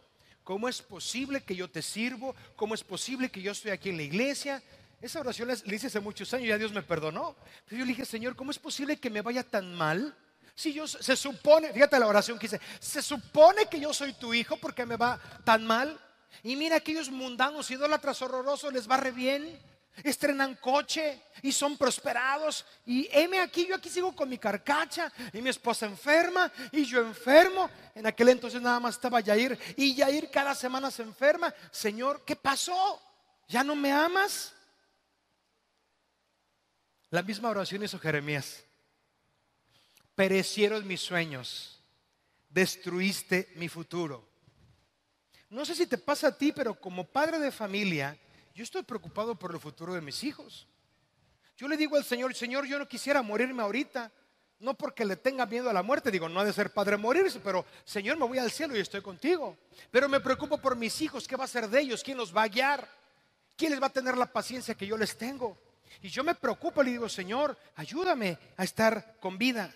¿cómo 0.42 0.68
es 0.68 0.82
posible 0.82 1.42
que 1.42 1.56
yo 1.56 1.70
te 1.70 1.80
sirvo? 1.80 2.34
¿Cómo 2.56 2.75
es 2.75 2.84
posible 2.84 3.30
que 3.30 3.40
yo 3.40 3.52
estoy 3.52 3.70
aquí 3.70 3.90
en 3.90 3.96
la 3.96 4.02
iglesia? 4.02 4.62
Esa 5.00 5.20
oración 5.20 5.49
la 5.49 5.54
hice 5.54 5.87
hace 5.87 6.00
muchos 6.00 6.34
años, 6.34 6.49
ya 6.49 6.58
Dios 6.58 6.73
me 6.73 6.82
perdonó. 6.82 7.37
Pero 7.64 7.78
yo 7.78 7.84
le 7.84 7.92
dije, 7.92 8.04
Señor, 8.04 8.34
¿cómo 8.34 8.50
es 8.50 8.58
posible 8.58 8.99
que 8.99 9.08
me 9.08 9.23
vaya 9.23 9.42
tan 9.42 9.75
mal? 9.75 10.16
Si 10.54 10.73
yo 10.73 10.87
se 10.87 11.16
supone, 11.16 11.73
fíjate 11.73 11.99
la 11.99 12.06
oración 12.06 12.38
que 12.38 12.46
hice, 12.46 12.61
se 12.78 13.02
supone 13.02 13.66
que 13.66 13.80
yo 13.80 13.92
soy 13.92 14.12
tu 14.12 14.32
hijo 14.32 14.56
porque 14.56 14.87
me 14.87 14.96
va 14.96 15.20
tan 15.44 15.66
mal. 15.66 15.99
Y 16.42 16.56
mira 16.56 16.76
aquellos 16.76 17.11
mundanos, 17.11 17.70
idólatras 17.70 18.23
horrorosos, 18.23 18.73
les 18.73 18.88
va 18.88 18.96
re 18.96 19.11
bien. 19.11 19.61
Estrenan 20.02 20.56
coche 20.56 21.23
y 21.42 21.52
son 21.52 21.76
prosperados. 21.76 22.64
Y 22.84 23.08
heme 23.12 23.40
aquí, 23.40 23.66
yo 23.66 23.76
aquí 23.76 23.88
sigo 23.88 24.14
con 24.14 24.28
mi 24.28 24.38
carcacha. 24.38 25.12
Y 25.32 25.40
mi 25.40 25.50
esposa 25.50 25.87
enferma 25.87 26.50
y 26.73 26.84
yo 26.84 27.00
enfermo. 27.00 27.70
En 27.94 28.06
aquel 28.06 28.28
entonces 28.30 28.61
nada 28.61 28.80
más 28.80 28.96
estaba 28.96 29.20
Yair. 29.20 29.58
Y 29.76 29.94
Yair 29.94 30.30
cada 30.30 30.54
semana 30.54 30.90
se 30.90 31.02
enferma. 31.02 31.54
Señor, 31.70 32.25
¿qué 32.25 32.34
pasó? 32.34 33.00
¿Ya 33.49 33.62
no 33.62 33.76
me 33.76 33.92
amas? 33.92 34.52
La 37.11 37.23
misma 37.23 37.50
oración 37.50 37.84
hizo 37.84 37.99
Jeremías. 37.99 38.64
Perecieron 40.14 40.87
mis 40.87 41.00
sueños, 41.00 41.83
destruiste 42.49 43.52
mi 43.56 43.68
futuro. 43.68 44.28
No 45.50 45.64
sé 45.64 45.75
si 45.75 45.87
te 45.87 45.99
pasa 45.99 46.28
a 46.28 46.38
ti, 46.38 46.52
pero 46.52 46.75
como 46.75 47.04
padre 47.04 47.38
de 47.38 47.50
familia, 47.50 48.18
yo 48.54 48.62
estoy 48.62 48.83
preocupado 48.83 49.37
por 49.37 49.52
el 49.52 49.61
futuro 49.61 49.94
de 49.94 50.00
mis 50.00 50.23
hijos. 50.25 50.66
Yo 51.56 51.68
le 51.68 51.76
digo 51.76 51.97
al 51.97 52.04
Señor, 52.04 52.35
Señor, 52.35 52.66
yo 52.66 52.78
no 52.78 52.88
quisiera 52.88 53.23
morirme 53.23 53.62
ahorita, 53.62 54.11
no 54.61 54.75
porque 54.75 55.04
le 55.04 55.16
tenga 55.16 55.47
miedo 55.47 55.68
a 55.68 55.73
la 55.73 55.83
muerte, 55.83 56.11
digo, 56.11 56.28
no 56.28 56.40
ha 56.40 56.44
de 56.44 56.52
ser 56.52 56.73
padre 56.73 56.97
morirse, 56.97 57.40
pero 57.40 57.64
Señor, 57.85 58.16
me 58.16 58.26
voy 58.26 58.38
al 58.38 58.50
cielo 58.50 58.76
y 58.76 58.80
estoy 58.80 59.02
contigo. 59.02 59.56
Pero 59.90 60.09
me 60.09 60.21
preocupo 60.21 60.59
por 60.59 60.76
mis 60.76 61.00
hijos, 61.02 61.28
¿qué 61.28 61.37
va 61.37 61.44
a 61.44 61.49
ser 61.49 61.68
de 61.68 61.80
ellos? 61.80 62.02
¿Quién 62.02 62.16
los 62.16 62.35
va 62.35 62.44
a 62.44 62.49
guiar? 62.49 62.88
¿Quién 63.56 63.73
les 63.73 63.83
va 63.83 63.87
a 63.87 63.92
tener 63.92 64.16
la 64.16 64.33
paciencia 64.33 64.75
que 64.75 64.87
yo 64.87 64.97
les 64.97 65.16
tengo? 65.16 65.59
Y 66.02 66.09
yo 66.09 66.25
me 66.25 66.35
preocupo, 66.35 66.83
le 66.83 66.90
digo, 66.90 67.09
Señor, 67.09 67.56
ayúdame 67.76 68.38
a 68.56 68.64
estar 68.64 69.16
con 69.21 69.38
vida. 69.38 69.73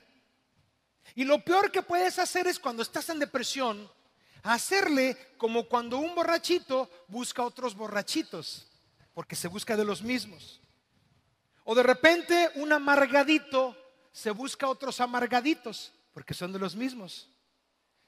Y 1.14 1.24
lo 1.24 1.44
peor 1.44 1.70
que 1.70 1.82
puedes 1.82 2.18
hacer 2.18 2.46
es 2.46 2.58
cuando 2.58 2.82
estás 2.82 3.08
en 3.08 3.18
depresión, 3.18 3.90
hacerle 4.42 5.16
como 5.36 5.68
cuando 5.68 5.98
un 5.98 6.14
borrachito 6.14 6.90
busca 7.08 7.42
otros 7.42 7.74
borrachitos, 7.74 8.66
porque 9.14 9.36
se 9.36 9.48
busca 9.48 9.76
de 9.76 9.84
los 9.84 10.02
mismos. 10.02 10.60
O 11.64 11.74
de 11.74 11.82
repente 11.82 12.50
un 12.54 12.72
amargadito 12.72 13.76
se 14.12 14.30
busca 14.30 14.68
otros 14.68 15.00
amargaditos, 15.00 15.92
porque 16.12 16.34
son 16.34 16.52
de 16.52 16.58
los 16.58 16.74
mismos. 16.74 17.28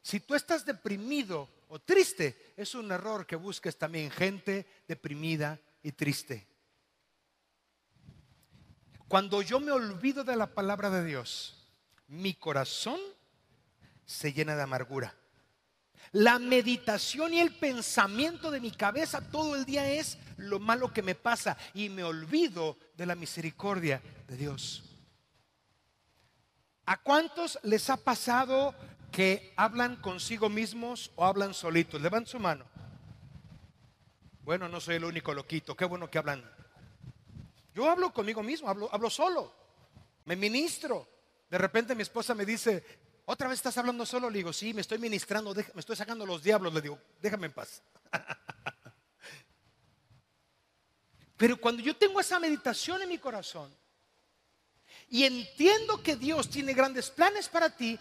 Si 0.02 0.20
tú 0.20 0.34
estás 0.34 0.64
deprimido 0.64 1.48
o 1.68 1.78
triste, 1.78 2.52
es 2.56 2.74
un 2.74 2.90
error 2.90 3.26
que 3.26 3.36
busques 3.36 3.76
también 3.76 4.10
gente 4.10 4.66
deprimida 4.88 5.60
y 5.82 5.92
triste. 5.92 6.48
Cuando 9.08 9.42
yo 9.42 9.60
me 9.60 9.72
olvido 9.72 10.24
de 10.24 10.36
la 10.36 10.46
palabra 10.46 10.88
de 10.88 11.04
Dios, 11.04 11.59
mi 12.10 12.34
corazón 12.34 12.98
se 14.04 14.32
llena 14.32 14.56
de 14.56 14.62
amargura. 14.62 15.14
La 16.12 16.40
meditación 16.40 17.32
y 17.32 17.40
el 17.40 17.54
pensamiento 17.54 18.50
de 18.50 18.60
mi 18.60 18.72
cabeza 18.72 19.20
todo 19.30 19.54
el 19.54 19.64
día 19.64 19.88
es 19.88 20.18
lo 20.36 20.58
malo 20.58 20.92
que 20.92 21.02
me 21.02 21.14
pasa 21.14 21.56
y 21.72 21.88
me 21.88 22.02
olvido 22.02 22.76
de 22.96 23.06
la 23.06 23.14
misericordia 23.14 24.02
de 24.26 24.36
Dios. 24.36 24.82
¿A 26.86 27.00
cuántos 27.00 27.60
les 27.62 27.88
ha 27.90 27.96
pasado 27.96 28.74
que 29.12 29.52
hablan 29.56 29.94
consigo 29.96 30.48
mismos 30.48 31.12
o 31.14 31.24
hablan 31.24 31.54
solitos? 31.54 32.02
Levanten 32.02 32.30
su 32.30 32.40
mano. 32.40 32.64
Bueno, 34.42 34.68
no 34.68 34.80
soy 34.80 34.96
el 34.96 35.04
único 35.04 35.32
loquito, 35.32 35.76
qué 35.76 35.84
bueno 35.84 36.10
que 36.10 36.18
hablan. 36.18 36.42
Yo 37.72 37.88
hablo 37.88 38.12
conmigo 38.12 38.42
mismo, 38.42 38.68
hablo, 38.68 38.88
hablo 38.92 39.10
solo, 39.10 39.54
me 40.24 40.34
ministro. 40.34 41.19
De 41.50 41.58
repente 41.58 41.96
mi 41.96 42.02
esposa 42.02 42.34
me 42.34 42.46
dice, 42.46 42.84
¿otra 43.24 43.48
vez 43.48 43.58
estás 43.58 43.76
hablando 43.76 44.06
solo? 44.06 44.30
Le 44.30 44.38
digo, 44.38 44.52
sí, 44.52 44.72
me 44.72 44.82
estoy 44.82 44.98
ministrando, 44.98 45.52
me 45.52 45.80
estoy 45.80 45.96
sacando 45.96 46.24
los 46.24 46.42
diablos. 46.42 46.72
Le 46.72 46.80
digo, 46.80 46.98
déjame 47.20 47.46
en 47.46 47.52
paz. 47.52 47.82
Pero 51.36 51.60
cuando 51.60 51.82
yo 51.82 51.96
tengo 51.96 52.20
esa 52.20 52.38
meditación 52.38 53.02
en 53.02 53.08
mi 53.08 53.18
corazón 53.18 53.74
y 55.08 55.24
entiendo 55.24 56.02
que 56.02 56.14
Dios 56.14 56.48
tiene 56.48 56.72
grandes 56.72 57.10
planes 57.10 57.48
para 57.48 57.74
ti, 57.74 57.98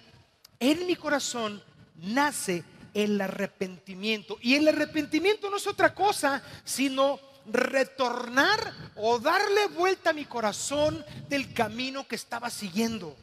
en 0.59 0.85
mi 0.85 0.95
corazón 0.95 1.63
nace 1.95 2.63
el 2.93 3.19
arrepentimiento. 3.19 4.37
Y 4.41 4.55
el 4.55 4.67
arrepentimiento 4.67 5.49
no 5.49 5.57
es 5.57 5.65
otra 5.65 5.95
cosa, 5.95 6.43
sino 6.63 7.19
retornar 7.47 8.91
o 8.95 9.17
darle 9.17 9.67
vuelta 9.67 10.11
a 10.11 10.13
mi 10.13 10.25
corazón 10.25 11.03
del 11.29 11.53
camino 11.53 12.07
que 12.07 12.15
estaba 12.15 12.49
siguiendo. 12.49 13.15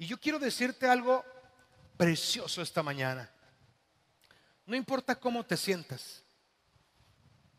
Y 0.00 0.06
yo 0.06 0.18
quiero 0.18 0.38
decirte 0.38 0.88
algo 0.88 1.22
precioso 1.98 2.62
esta 2.62 2.82
mañana. 2.82 3.30
No 4.64 4.74
importa 4.74 5.20
cómo 5.20 5.44
te 5.44 5.58
sientas. 5.58 6.22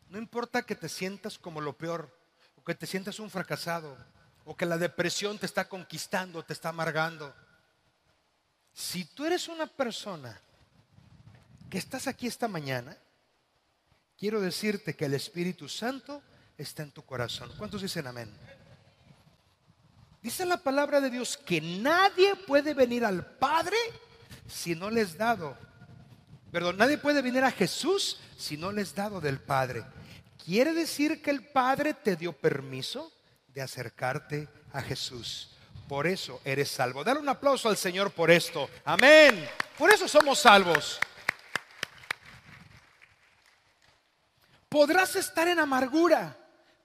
No 0.10 0.18
importa 0.18 0.64
que 0.64 0.76
te 0.76 0.90
sientas 0.90 1.38
como 1.38 1.62
lo 1.62 1.78
peor, 1.78 2.12
o 2.56 2.64
que 2.64 2.74
te 2.74 2.88
sientas 2.88 3.20
un 3.20 3.30
fracasado, 3.30 3.96
o 4.44 4.58
que 4.58 4.66
la 4.66 4.80
depresión 4.80 5.38
te 5.38 5.46
está 5.46 5.70
conquistando, 5.70 6.44
te 6.44 6.54
está 6.54 6.70
amargando. 6.70 7.32
Si 8.74 9.06
tú 9.06 9.24
eres 9.24 9.48
una 9.48 9.68
persona 9.68 10.42
que 11.70 11.78
estás 11.78 12.08
aquí 12.08 12.26
esta 12.26 12.48
mañana, 12.48 12.98
quiero 14.18 14.42
decirte 14.42 14.96
que 14.96 15.06
el 15.06 15.14
Espíritu 15.14 15.70
Santo 15.70 16.24
está 16.58 16.82
en 16.82 16.92
tu 16.92 17.06
corazón. 17.06 17.54
¿Cuántos 17.60 17.84
dicen 17.84 18.08
amén? 18.08 18.36
Dice 20.22 20.46
la 20.46 20.58
palabra 20.58 21.02
de 21.02 21.10
Dios 21.10 21.36
que 21.36 21.60
nadie 21.62 22.36
puede 22.36 22.74
venir 22.74 23.04
al 23.04 23.26
Padre 23.26 23.76
si 24.48 24.76
no 24.76 24.92
les 24.92 25.18
dado. 25.18 25.58
Perdón, 26.52 26.78
nadie 26.78 26.98
puede 26.98 27.22
venir 27.22 27.44
a 27.44 27.52
Jesús 27.52 28.20
si 28.38 28.56
no 28.56 28.72
les 28.72 28.94
dado 28.94 29.20
del 29.20 29.40
Padre. 29.40 29.84
Quiere 30.44 30.74
decir 30.74 31.22
que 31.22 31.32
el 31.32 31.48
Padre 31.48 31.96
te 31.96 32.16
dio 32.16 32.34
permiso 32.34 33.12
de 33.48 33.62
acercarte 33.62 34.48
a 34.74 34.82
Jesús. 34.82 35.56
Por 35.88 36.06
eso 36.06 36.40
eres 36.46 36.70
salvo. 36.70 37.04
Dale 37.04 37.20
un 37.20 37.30
aplauso 37.30 37.68
al 37.68 37.78
Señor 37.78 38.12
por 38.12 38.30
esto. 38.30 38.70
Amén. 38.86 39.50
Por 39.78 39.92
eso 39.92 40.08
somos 40.08 40.40
salvos. 40.40 41.00
Podrás 44.70 45.16
estar 45.16 45.48
en 45.48 45.60
amargura, 45.60 46.38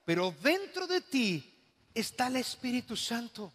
pero 0.03 0.33
dentro 0.41 0.87
de 0.87 1.01
ti 1.01 1.56
está 1.99 2.27
el 2.27 2.37
Espíritu 2.37 2.95
Santo. 2.95 3.53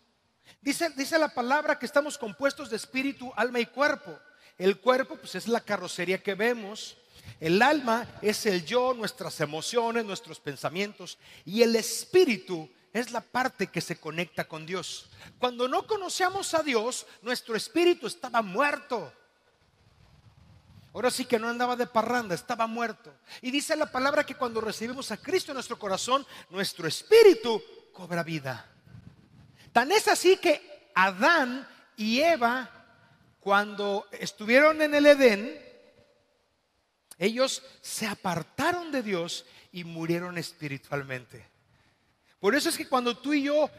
Dice, 0.61 0.90
dice 0.90 1.18
la 1.18 1.28
palabra 1.28 1.78
que 1.78 1.87
estamos 1.87 2.18
compuestos 2.18 2.70
de 2.70 2.76
espíritu, 2.76 3.32
alma 3.37 3.61
y 3.61 3.66
cuerpo. 3.66 4.18
El 4.58 4.78
cuerpo 4.78 5.16
pues 5.16 5.34
es 5.34 5.49
la 5.49 5.61
carrocería 5.61 6.22
que 6.22 6.34
vemos. 6.34 6.96
El 7.40 7.62
alma 7.62 8.06
es 8.22 8.46
el 8.46 8.64
yo, 8.64 8.94
nuestras 8.94 9.40
emociones, 9.40 10.04
nuestros 10.04 10.38
pensamientos. 10.38 11.18
Y 11.44 11.62
el 11.62 11.75
espíritu 11.75 12.70
es 12.92 13.11
la 13.11 13.20
parte 13.20 13.68
que 13.68 13.80
se 13.80 13.99
conecta 13.99 14.46
con 14.46 14.66
Dios. 14.66 15.08
Cuando 15.38 15.66
no 15.66 15.87
conocíamos 15.87 16.54
a 16.54 16.62
Dios, 16.62 17.06
nuestro 17.22 17.56
espíritu 17.56 18.06
estaba 18.06 18.42
muerto. 18.42 19.12
Ahora 20.94 21.11
sí 21.11 21.25
que 21.25 21.38
no 21.38 21.49
andaba 21.49 21.75
de 21.75 21.87
parranda, 21.87 22.34
estaba 22.34 22.66
muerto. 22.66 23.12
Y 23.40 23.50
dice 23.50 23.75
la 23.76 23.90
palabra 23.90 24.25
que 24.25 24.34
cuando 24.34 24.61
recibimos 24.61 25.11
a 25.11 25.16
Cristo 25.16 25.52
en 25.52 25.54
nuestro 25.54 25.78
corazón, 25.78 26.26
nuestro 26.50 26.87
espíritu 26.87 27.62
cobra 27.92 28.22
vida. 28.22 28.66
Tan 29.72 29.92
es 29.92 30.08
así 30.08 30.37
que 30.37 30.90
Adán 30.94 31.66
y 31.96 32.20
Eva, 32.20 32.68
cuando 33.40 34.06
estuvieron 34.12 34.82
en 34.82 34.94
el 34.94 35.06
Edén, 35.06 35.62
ellos 37.18 37.62
se 37.80 38.06
apartaron 38.06 38.90
de 38.90 39.02
Dios 39.02 39.46
y 39.70 39.84
murieron 39.84 40.38
espiritualmente. 40.38 41.46
Por 42.40 42.54
eso 42.54 42.68
es 42.68 42.76
que 42.76 42.88
cuando 42.88 43.16
tú 43.16 43.32
y 43.32 43.44
yo 43.44 43.70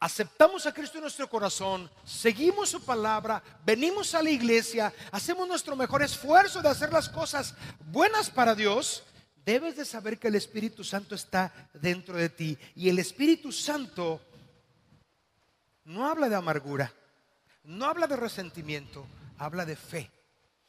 aceptamos 0.00 0.66
a 0.66 0.72
Cristo 0.72 0.98
en 0.98 1.02
nuestro 1.02 1.28
corazón, 1.28 1.90
seguimos 2.04 2.70
su 2.70 2.82
palabra, 2.84 3.42
venimos 3.64 4.14
a 4.14 4.22
la 4.22 4.30
iglesia, 4.30 4.92
hacemos 5.12 5.46
nuestro 5.46 5.76
mejor 5.76 6.02
esfuerzo 6.02 6.62
de 6.62 6.68
hacer 6.68 6.92
las 6.92 7.08
cosas 7.08 7.54
buenas 7.86 8.30
para 8.30 8.54
Dios, 8.54 9.02
debes 9.46 9.76
de 9.76 9.84
saber 9.84 10.18
que 10.18 10.26
el 10.28 10.34
Espíritu 10.34 10.82
Santo 10.82 11.14
está 11.14 11.70
dentro 11.72 12.16
de 12.16 12.28
ti. 12.28 12.58
Y 12.74 12.88
el 12.88 12.98
Espíritu 12.98 13.52
Santo 13.52 14.20
no 15.84 16.08
habla 16.08 16.28
de 16.28 16.34
amargura, 16.34 16.92
no 17.62 17.86
habla 17.86 18.08
de 18.08 18.16
resentimiento, 18.16 19.06
habla 19.38 19.64
de 19.64 19.76
fe, 19.76 20.10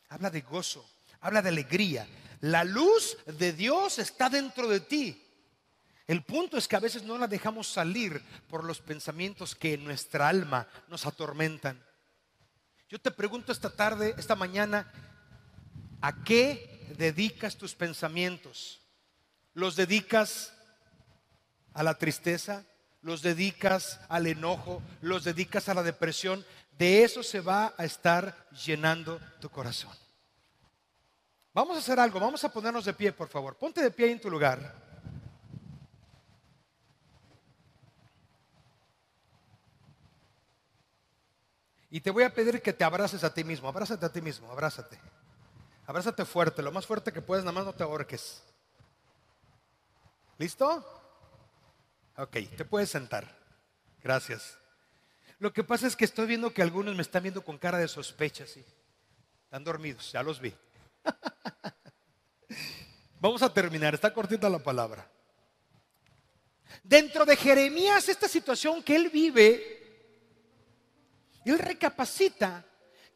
habla 0.10 0.30
de 0.30 0.42
gozo, 0.42 0.88
habla 1.22 1.42
de 1.42 1.50
alegría. 1.50 2.08
La 2.42 2.64
luz 2.64 3.18
de 3.26 3.52
Dios 3.52 3.98
está 3.98 4.30
dentro 4.30 4.68
de 4.70 4.80
ti. 4.80 5.24
El 6.06 6.24
punto 6.24 6.56
es 6.58 6.68
que 6.68 6.76
a 6.76 6.80
veces 6.80 7.02
no 7.02 7.18
la 7.18 7.28
dejamos 7.28 7.68
salir 7.68 8.22
por 8.48 8.64
los 8.64 8.80
pensamientos 8.80 9.56
que 9.56 9.74
en 9.74 9.84
nuestra 9.84 10.30
alma 10.30 10.68
nos 10.88 11.08
atormentan. 11.08 11.84
Yo 12.90 13.02
te 13.02 13.12
pregunto 13.12 13.52
esta 13.52 13.72
tarde, 13.72 14.14
esta 14.18 14.36
mañana, 14.36 14.90
¿a 16.00 16.24
qué 16.24 16.77
dedicas 16.98 17.58
tus 17.58 17.76
pensamientos? 17.76 18.82
¿Los 19.54 19.76
dedicas 19.76 20.54
a 21.74 21.84
la 21.84 21.96
tristeza? 21.96 22.66
¿Los 23.02 23.22
dedicas 23.22 24.00
al 24.10 24.28
enojo? 24.28 24.82
¿Los 25.02 25.24
dedicas 25.24 25.70
a 25.70 25.74
la 25.74 25.84
depresión? 25.84 26.46
De 26.78 27.04
eso 27.04 27.24
se 27.24 27.42
va 27.42 27.74
a 27.78 27.86
estar 27.86 28.48
llenando 28.52 29.20
tu 29.40 29.50
corazón. 29.50 29.96
Vamos 31.54 31.76
a 31.76 31.80
hacer 31.80 32.00
algo, 32.00 32.20
vamos 32.20 32.44
a 32.44 32.54
ponernos 32.54 32.86
de 32.86 32.94
pie, 32.94 33.12
por 33.12 33.30
favor. 33.30 33.58
Ponte 33.58 33.82
de 33.82 33.90
pie 33.90 34.12
en 34.12 34.22
tu 34.22 34.30
lugar. 34.30 34.88
Y 41.90 42.02
te 42.02 42.12
voy 42.12 42.24
a 42.24 42.34
pedir 42.34 42.62
que 42.62 42.74
te 42.74 42.84
abraces 42.84 43.24
a 43.24 43.34
ti 43.34 43.44
mismo, 43.44 43.68
abrázate 43.68 44.06
a 44.06 44.12
ti 44.12 44.22
mismo, 44.22 44.52
abrázate. 44.52 45.00
Abrázate 45.88 46.26
fuerte, 46.26 46.62
lo 46.62 46.74
más 46.74 46.86
fuerte 46.86 47.14
que 47.14 47.22
puedes, 47.22 47.46
nada 47.46 47.54
más 47.54 47.64
no 47.64 47.74
te 47.74 47.82
ahorques. 47.82 48.44
¿Listo? 50.38 50.86
Ok, 52.18 52.36
te 52.58 52.66
puedes 52.66 52.90
sentar. 52.90 53.34
Gracias. 54.04 54.58
Lo 55.40 55.54
que 55.54 55.64
pasa 55.64 55.88
es 55.88 55.96
que 55.96 56.04
estoy 56.04 56.28
viendo 56.28 56.54
que 56.54 56.62
algunos 56.62 56.94
me 56.94 57.02
están 57.02 57.24
viendo 57.24 57.42
con 57.42 57.58
cara 57.58 57.78
de 57.78 57.88
sospecha, 57.88 58.46
sí. 58.46 58.66
Están 59.46 59.64
dormidos, 59.64 60.12
ya 60.12 60.22
los 60.24 60.42
vi. 60.42 60.54
Vamos 63.22 63.42
a 63.42 63.54
terminar, 63.54 63.94
está 63.94 64.14
cortita 64.14 64.50
la 64.50 64.60
palabra. 64.60 65.10
Dentro 66.84 67.26
de 67.26 67.38
Jeremías, 67.38 68.10
esta 68.10 68.28
situación 68.28 68.84
que 68.84 68.98
él 68.98 69.10
vive, 69.10 69.64
él 71.46 71.58
recapacita, 71.58 72.66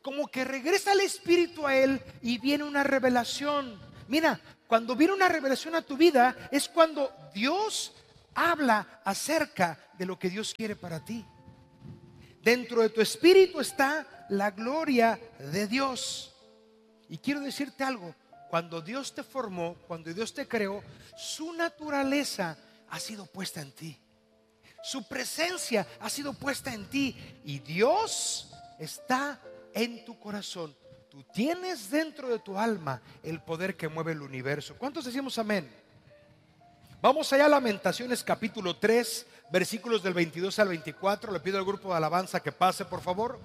como 0.02 0.28
que 0.28 0.44
regresa 0.44 0.94
el 0.94 1.02
Espíritu 1.02 1.68
a 1.68 1.76
él 1.76 2.02
y 2.22 2.38
viene 2.40 2.64
una 2.64 2.84
revelación. 2.84 3.80
Mira, 4.08 4.40
cuando 4.68 4.96
viene 4.96 5.14
una 5.14 5.28
revelación 5.28 5.76
a 5.76 5.82
tu 5.82 5.98
vida 5.98 6.50
es 6.52 6.68
cuando 6.70 7.12
Dios 7.34 7.94
habla 8.34 9.02
acerca 9.04 9.78
de 9.98 10.06
lo 10.06 10.18
que 10.18 10.30
Dios 10.30 10.54
quiere 10.54 10.76
para 10.76 11.04
ti. 11.04 11.26
Dentro 12.42 12.82
de 12.82 12.90
tu 12.90 13.02
espíritu 13.02 13.60
está 13.60 14.26
la 14.30 14.52
gloria 14.52 15.20
de 15.40 15.68
Dios. 15.68 16.34
Y 17.08 17.18
quiero 17.18 17.42
decirte 17.42 17.84
algo, 17.84 18.16
cuando 18.50 18.82
Dios 18.82 19.14
te 19.14 19.24
formó, 19.24 19.76
cuando 19.88 20.14
Dios 20.14 20.34
te 20.34 20.48
creó, 20.48 20.84
su 21.18 21.54
naturaleza 21.54 22.58
ha 22.90 23.00
sido 23.00 23.26
puesta 23.26 23.62
en 23.62 23.72
ti. 23.72 24.00
Su 24.84 25.08
presencia 25.08 25.86
ha 26.00 26.10
sido 26.10 26.34
puesta 26.34 26.74
en 26.74 26.86
ti 26.90 27.16
y 27.46 27.60
Dios 27.60 28.52
está 28.80 29.40
en 29.74 30.06
tu 30.06 30.20
corazón. 30.20 30.76
Tú 31.10 31.24
tienes 31.34 31.90
dentro 31.90 32.30
de 32.30 32.40
tu 32.40 32.58
alma 32.58 33.02
el 33.22 33.42
poder 33.42 33.76
que 33.76 33.90
mueve 33.90 34.14
el 34.14 34.22
universo. 34.22 34.76
¿Cuántos 34.78 35.06
decimos 35.06 35.38
amén? 35.38 35.70
Vamos 37.02 37.34
allá 37.34 37.48
a 37.48 37.50
Lamentaciones 37.50 38.24
capítulo 38.24 38.78
3, 38.78 39.26
versículos 39.52 40.04
del 40.04 40.14
22 40.14 40.58
al 40.60 40.70
24. 40.70 41.32
Le 41.32 41.40
pido 41.40 41.58
al 41.58 41.66
grupo 41.66 41.90
de 41.90 41.98
alabanza 41.98 42.40
que 42.40 42.52
pase, 42.52 42.86
por 42.86 43.02
favor. 43.02 43.40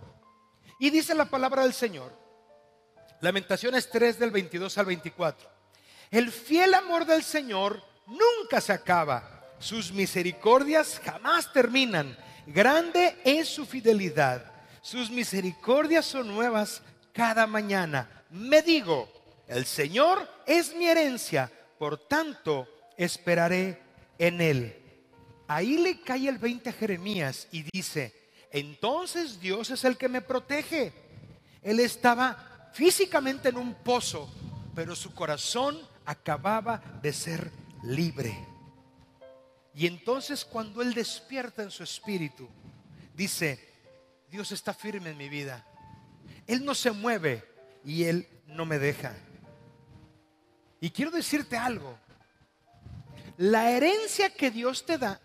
Y 0.78 0.90
dice 0.90 1.14
la 1.14 1.24
palabra 1.24 1.62
del 1.62 1.72
Señor. 1.72 2.12
Lamentaciones 3.20 3.88
3 3.90 4.18
del 4.18 4.30
22 4.30 4.76
al 4.78 4.86
24. 4.86 5.48
El 6.10 6.30
fiel 6.30 6.74
amor 6.74 7.06
del 7.06 7.22
Señor 7.22 7.82
nunca 8.06 8.60
se 8.60 8.72
acaba. 8.72 9.42
Sus 9.58 9.90
misericordias 9.90 11.00
jamás 11.02 11.52
terminan. 11.52 12.16
Grande 12.46 13.18
es 13.24 13.48
su 13.48 13.66
fidelidad. 13.66 14.52
Sus 14.86 15.10
misericordias 15.10 16.06
son 16.06 16.28
nuevas 16.28 16.80
cada 17.12 17.48
mañana. 17.48 18.08
Me 18.30 18.62
digo, 18.62 19.08
el 19.48 19.66
Señor 19.66 20.30
es 20.46 20.76
mi 20.76 20.86
herencia, 20.86 21.50
por 21.76 22.06
tanto 22.06 22.68
esperaré 22.96 23.82
en 24.16 24.40
él. 24.40 24.76
Ahí 25.48 25.78
le 25.78 26.02
cae 26.02 26.28
el 26.28 26.38
20 26.38 26.70
a 26.70 26.72
Jeremías 26.72 27.48
y 27.50 27.64
dice, 27.72 28.30
entonces 28.52 29.40
Dios 29.40 29.70
es 29.70 29.82
el 29.82 29.96
que 29.96 30.08
me 30.08 30.20
protege. 30.20 30.92
Él 31.62 31.80
estaba 31.80 32.70
físicamente 32.72 33.48
en 33.48 33.56
un 33.56 33.74
pozo, 33.74 34.32
pero 34.72 34.94
su 34.94 35.12
corazón 35.12 35.80
acababa 36.04 36.80
de 37.02 37.12
ser 37.12 37.50
libre. 37.82 38.38
Y 39.74 39.88
entonces 39.88 40.44
cuando 40.44 40.80
él 40.80 40.94
despierta 40.94 41.64
en 41.64 41.72
su 41.72 41.82
espíritu, 41.82 42.48
dice, 43.16 43.74
Dios 44.30 44.52
está 44.52 44.74
firme 44.74 45.10
en 45.10 45.16
mi 45.16 45.28
vida. 45.28 45.64
Él 46.46 46.64
no 46.64 46.74
se 46.74 46.90
mueve 46.90 47.44
y 47.84 48.04
Él 48.04 48.28
no 48.46 48.66
me 48.66 48.78
deja. 48.78 49.14
Y 50.80 50.90
quiero 50.90 51.10
decirte 51.10 51.56
algo. 51.56 51.98
La 53.36 53.70
herencia 53.70 54.30
que 54.30 54.50
Dios 54.50 54.86
te 54.86 54.98
da 54.98 55.20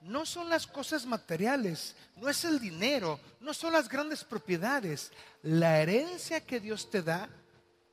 no 0.00 0.26
son 0.26 0.50
las 0.50 0.66
cosas 0.66 1.06
materiales, 1.06 1.96
no 2.16 2.28
es 2.28 2.44
el 2.44 2.60
dinero, 2.60 3.18
no 3.40 3.54
son 3.54 3.72
las 3.72 3.88
grandes 3.88 4.22
propiedades. 4.22 5.12
La 5.42 5.80
herencia 5.80 6.44
que 6.44 6.60
Dios 6.60 6.90
te 6.90 7.02
da 7.02 7.28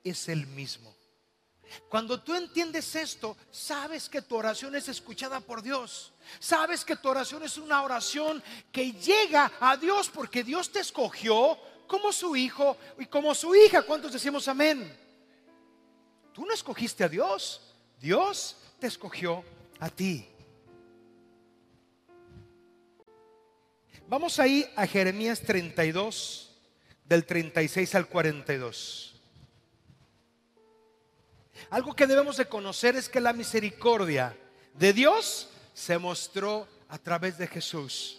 es 0.04 0.28
el 0.28 0.46
mismo. 0.46 0.94
Cuando 1.88 2.20
tú 2.20 2.34
entiendes 2.34 2.94
esto, 2.94 3.36
sabes 3.50 4.08
que 4.08 4.22
tu 4.22 4.36
oración 4.36 4.74
es 4.74 4.88
escuchada 4.88 5.40
por 5.40 5.62
Dios. 5.62 6.12
Sabes 6.38 6.84
que 6.84 6.96
tu 6.96 7.08
oración 7.08 7.42
es 7.42 7.56
una 7.56 7.82
oración 7.82 8.42
que 8.70 8.92
llega 8.92 9.52
a 9.60 9.76
Dios 9.76 10.08
porque 10.08 10.44
Dios 10.44 10.70
te 10.70 10.80
escogió 10.80 11.58
como 11.86 12.12
su 12.12 12.34
hijo 12.36 12.76
y 12.98 13.06
como 13.06 13.34
su 13.34 13.54
hija. 13.54 13.82
¿Cuántos 13.82 14.12
decimos 14.12 14.48
amén? 14.48 14.98
Tú 16.32 16.46
no 16.46 16.54
escogiste 16.54 17.04
a 17.04 17.08
Dios, 17.08 17.60
Dios 18.00 18.56
te 18.78 18.86
escogió 18.86 19.44
a 19.78 19.90
ti. 19.90 20.26
Vamos 24.08 24.38
ahí 24.38 24.70
a 24.76 24.86
Jeremías 24.86 25.40
32, 25.40 26.54
del 27.04 27.24
36 27.24 27.94
al 27.94 28.08
42. 28.08 29.11
Algo 31.70 31.94
que 31.94 32.06
debemos 32.06 32.36
de 32.36 32.46
conocer 32.46 32.96
es 32.96 33.08
que 33.08 33.20
la 33.20 33.32
misericordia 33.32 34.36
de 34.74 34.92
Dios 34.92 35.48
se 35.74 35.98
mostró 35.98 36.66
a 36.88 36.98
través 36.98 37.38
de 37.38 37.46
Jesús. 37.46 38.18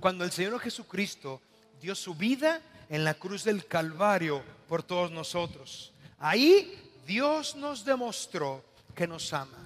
Cuando 0.00 0.24
el 0.24 0.32
Señor 0.32 0.58
Jesucristo 0.60 1.40
dio 1.80 1.94
su 1.94 2.14
vida 2.14 2.60
en 2.88 3.04
la 3.04 3.14
cruz 3.14 3.44
del 3.44 3.66
Calvario 3.66 4.42
por 4.68 4.82
todos 4.82 5.10
nosotros. 5.10 5.92
Ahí 6.18 6.78
Dios 7.06 7.54
nos 7.54 7.84
demostró 7.84 8.64
que 8.94 9.06
nos 9.06 9.32
ama. 9.32 9.58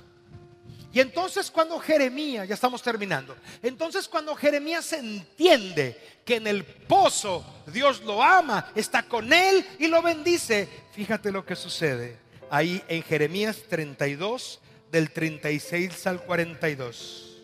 Y 0.93 1.01
entonces 1.01 1.51
cuando 1.51 1.81
Jeremías, 1.81 2.47
ya 2.47 2.55
estamos 2.55 2.81
terminando, 2.81 3.37
entonces 3.63 4.07
cuando 4.07 4.37
Jeremías 4.37 4.93
entiende 4.93 6.21
que 6.25 6.37
en 6.37 6.47
el 6.47 6.65
pozo 6.65 7.45
Dios 7.67 8.03
lo 8.03 8.23
ama, 8.23 8.71
está 8.77 9.03
con 9.03 9.33
él 9.33 9.67
y 9.81 9.89
lo 9.89 10.01
bendice, 10.03 10.69
fíjate 10.93 11.33
lo 11.33 11.45
que 11.45 11.57
sucede 11.57 12.24
ahí 12.51 12.83
en 12.89 13.03
Jeremías 13.03 13.63
32, 13.69 14.61
del 14.91 15.11
36 15.11 16.07
al 16.07 16.23
42. 16.23 17.43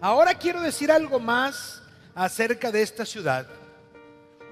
Ahora 0.00 0.34
quiero 0.34 0.60
decir 0.60 0.92
algo 0.92 1.18
más 1.18 1.82
acerca 2.14 2.70
de 2.70 2.82
esta 2.82 3.04
ciudad. 3.04 3.46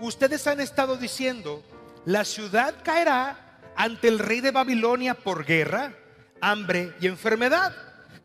Ustedes 0.01 0.46
han 0.46 0.61
estado 0.61 0.96
diciendo, 0.96 1.62
la 2.05 2.25
ciudad 2.25 2.75
caerá 2.83 3.61
ante 3.77 4.09
el 4.09 4.18
rey 4.18 4.40
de 4.40 4.51
Babilonia 4.51 5.14
por 5.14 5.44
guerra, 5.44 5.94
hambre 6.40 6.94
y 7.01 7.07
enfermedad. 7.07 7.75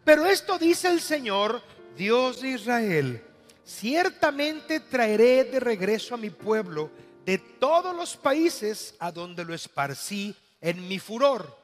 Pero 0.03 0.25
esto 0.25 0.57
dice 0.57 0.87
el 0.87 1.01
Señor, 1.01 1.61
Dios 1.97 2.41
de 2.41 2.49
Israel, 2.49 3.23
ciertamente 3.65 4.79
traeré 4.79 5.43
de 5.43 5.59
regreso 5.59 6.15
a 6.15 6.17
mi 6.17 6.29
pueblo 6.29 6.89
de 7.25 7.37
todos 7.37 7.95
los 7.95 8.17
países 8.17 8.95
a 8.99 9.11
donde 9.11 9.45
lo 9.45 9.53
esparcí 9.53 10.35
en 10.61 10.87
mi 10.87 10.99
furor. 10.99 11.57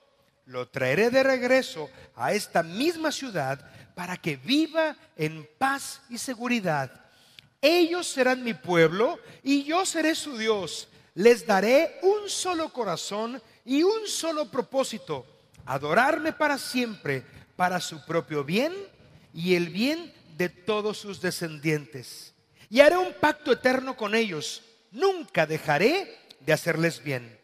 Lo 0.45 0.67
traeré 0.67 1.09
de 1.09 1.23
regreso 1.23 1.89
a 2.15 2.33
esta 2.33 2.63
misma 2.63 3.11
ciudad 3.11 3.59
para 3.95 4.17
que 4.17 4.35
viva 4.35 4.95
en 5.15 5.47
paz 5.57 6.01
y 6.09 6.17
seguridad. 6.17 7.05
Ellos 7.61 8.07
serán 8.07 8.43
mi 8.43 8.53
pueblo 8.53 9.19
y 9.43 9.63
yo 9.63 9.85
seré 9.85 10.15
su 10.15 10.37
Dios. 10.37 10.87
Les 11.15 11.45
daré 11.45 11.99
un 12.03 12.29
solo 12.29 12.71
corazón 12.71 13.41
y 13.65 13.83
un 13.83 14.07
solo 14.07 14.49
propósito, 14.49 15.25
adorarme 15.65 16.31
para 16.31 16.57
siempre, 16.57 17.23
para 17.55 17.81
su 17.81 18.05
propio 18.05 18.43
bien 18.43 18.73
y 19.33 19.55
el 19.55 19.69
bien 19.69 20.13
de 20.37 20.49
todos 20.49 20.97
sus 20.99 21.19
descendientes. 21.19 22.33
Y 22.69 22.81
haré 22.81 22.97
un 22.97 23.13
pacto 23.19 23.51
eterno 23.51 23.97
con 23.97 24.13
ellos. 24.13 24.63
Nunca 24.91 25.45
dejaré 25.45 26.17
de 26.39 26.53
hacerles 26.53 27.03
bien. 27.03 27.36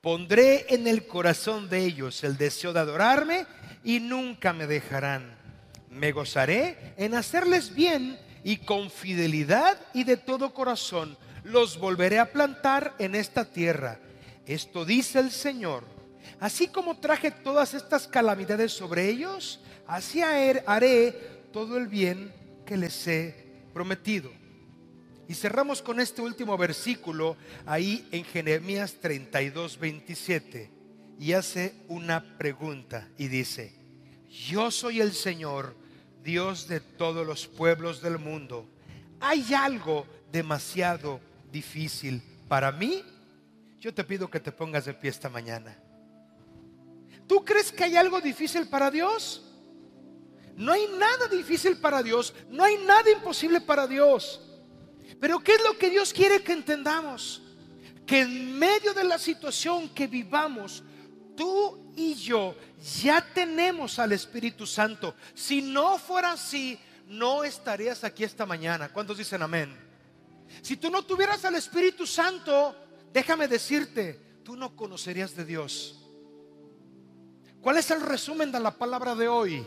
Pondré 0.00 0.64
en 0.70 0.86
el 0.86 1.06
corazón 1.06 1.68
de 1.68 1.84
ellos 1.84 2.24
el 2.24 2.38
deseo 2.38 2.72
de 2.72 2.80
adorarme 2.80 3.46
y 3.84 4.00
nunca 4.00 4.54
me 4.54 4.66
dejarán. 4.66 5.36
Me 5.90 6.12
gozaré 6.12 6.94
en 6.96 7.14
hacerles 7.14 7.74
bien 7.74 8.18
y 8.42 8.58
con 8.58 8.90
fidelidad 8.90 9.78
y 9.92 10.04
de 10.04 10.16
todo 10.16 10.54
corazón 10.54 11.18
los 11.44 11.78
volveré 11.78 12.18
a 12.18 12.32
plantar 12.32 12.94
en 12.98 13.14
esta 13.14 13.44
tierra. 13.44 13.98
Esto 14.46 14.86
dice 14.86 15.18
el 15.18 15.30
Señor. 15.30 15.84
Así 16.38 16.68
como 16.68 16.98
traje 16.98 17.30
todas 17.30 17.74
estas 17.74 18.08
calamidades 18.08 18.72
sobre 18.72 19.06
ellos, 19.06 19.60
así 19.86 20.22
haré 20.22 21.12
todo 21.52 21.76
el 21.76 21.88
bien 21.88 22.32
que 22.64 22.78
les 22.78 23.06
he 23.06 23.34
prometido. 23.74 24.39
Y 25.30 25.34
cerramos 25.34 25.80
con 25.80 26.00
este 26.00 26.20
último 26.22 26.58
versículo 26.58 27.36
ahí 27.64 28.04
en 28.10 28.24
Jeremías 28.24 28.96
32, 29.00 29.78
27. 29.78 30.68
Y 31.20 31.34
hace 31.34 31.72
una 31.86 32.36
pregunta 32.36 33.08
y 33.16 33.28
dice, 33.28 33.72
yo 34.28 34.72
soy 34.72 35.00
el 35.00 35.12
Señor, 35.12 35.76
Dios 36.24 36.66
de 36.66 36.80
todos 36.80 37.24
los 37.24 37.46
pueblos 37.46 38.02
del 38.02 38.18
mundo. 38.18 38.68
¿Hay 39.20 39.54
algo 39.54 40.04
demasiado 40.32 41.20
difícil 41.52 42.20
para 42.48 42.72
mí? 42.72 43.04
Yo 43.78 43.94
te 43.94 44.02
pido 44.02 44.28
que 44.28 44.40
te 44.40 44.50
pongas 44.50 44.86
de 44.86 44.94
pie 44.94 45.10
esta 45.10 45.28
mañana. 45.28 45.78
¿Tú 47.28 47.44
crees 47.44 47.70
que 47.70 47.84
hay 47.84 47.94
algo 47.94 48.20
difícil 48.20 48.66
para 48.68 48.90
Dios? 48.90 49.44
No 50.56 50.72
hay 50.72 50.88
nada 50.98 51.28
difícil 51.28 51.76
para 51.76 52.02
Dios, 52.02 52.34
no 52.48 52.64
hay 52.64 52.78
nada 52.78 53.08
imposible 53.12 53.60
para 53.60 53.86
Dios. 53.86 54.48
Pero 55.18 55.40
¿qué 55.40 55.54
es 55.54 55.64
lo 55.64 55.76
que 55.76 55.90
Dios 55.90 56.12
quiere 56.12 56.42
que 56.42 56.52
entendamos? 56.52 57.42
Que 58.06 58.20
en 58.20 58.58
medio 58.58 58.92
de 58.94 59.04
la 59.04 59.18
situación 59.18 59.88
que 59.90 60.06
vivamos, 60.06 60.82
tú 61.36 61.92
y 61.96 62.14
yo 62.14 62.54
ya 63.02 63.24
tenemos 63.34 63.98
al 63.98 64.12
Espíritu 64.12 64.66
Santo. 64.66 65.14
Si 65.34 65.62
no 65.62 65.98
fuera 65.98 66.32
así, 66.32 66.78
no 67.06 67.44
estarías 67.44 68.04
aquí 68.04 68.24
esta 68.24 68.46
mañana. 68.46 68.88
¿Cuántos 68.90 69.18
dicen 69.18 69.42
amén? 69.42 69.76
Si 70.62 70.76
tú 70.76 70.90
no 70.90 71.02
tuvieras 71.02 71.44
al 71.44 71.54
Espíritu 71.54 72.06
Santo, 72.06 72.76
déjame 73.12 73.48
decirte, 73.48 74.20
tú 74.44 74.56
no 74.56 74.74
conocerías 74.74 75.34
de 75.36 75.44
Dios. 75.44 75.96
¿Cuál 77.60 77.76
es 77.76 77.90
el 77.90 78.00
resumen 78.00 78.50
de 78.50 78.60
la 78.60 78.70
palabra 78.76 79.14
de 79.14 79.28
hoy? 79.28 79.66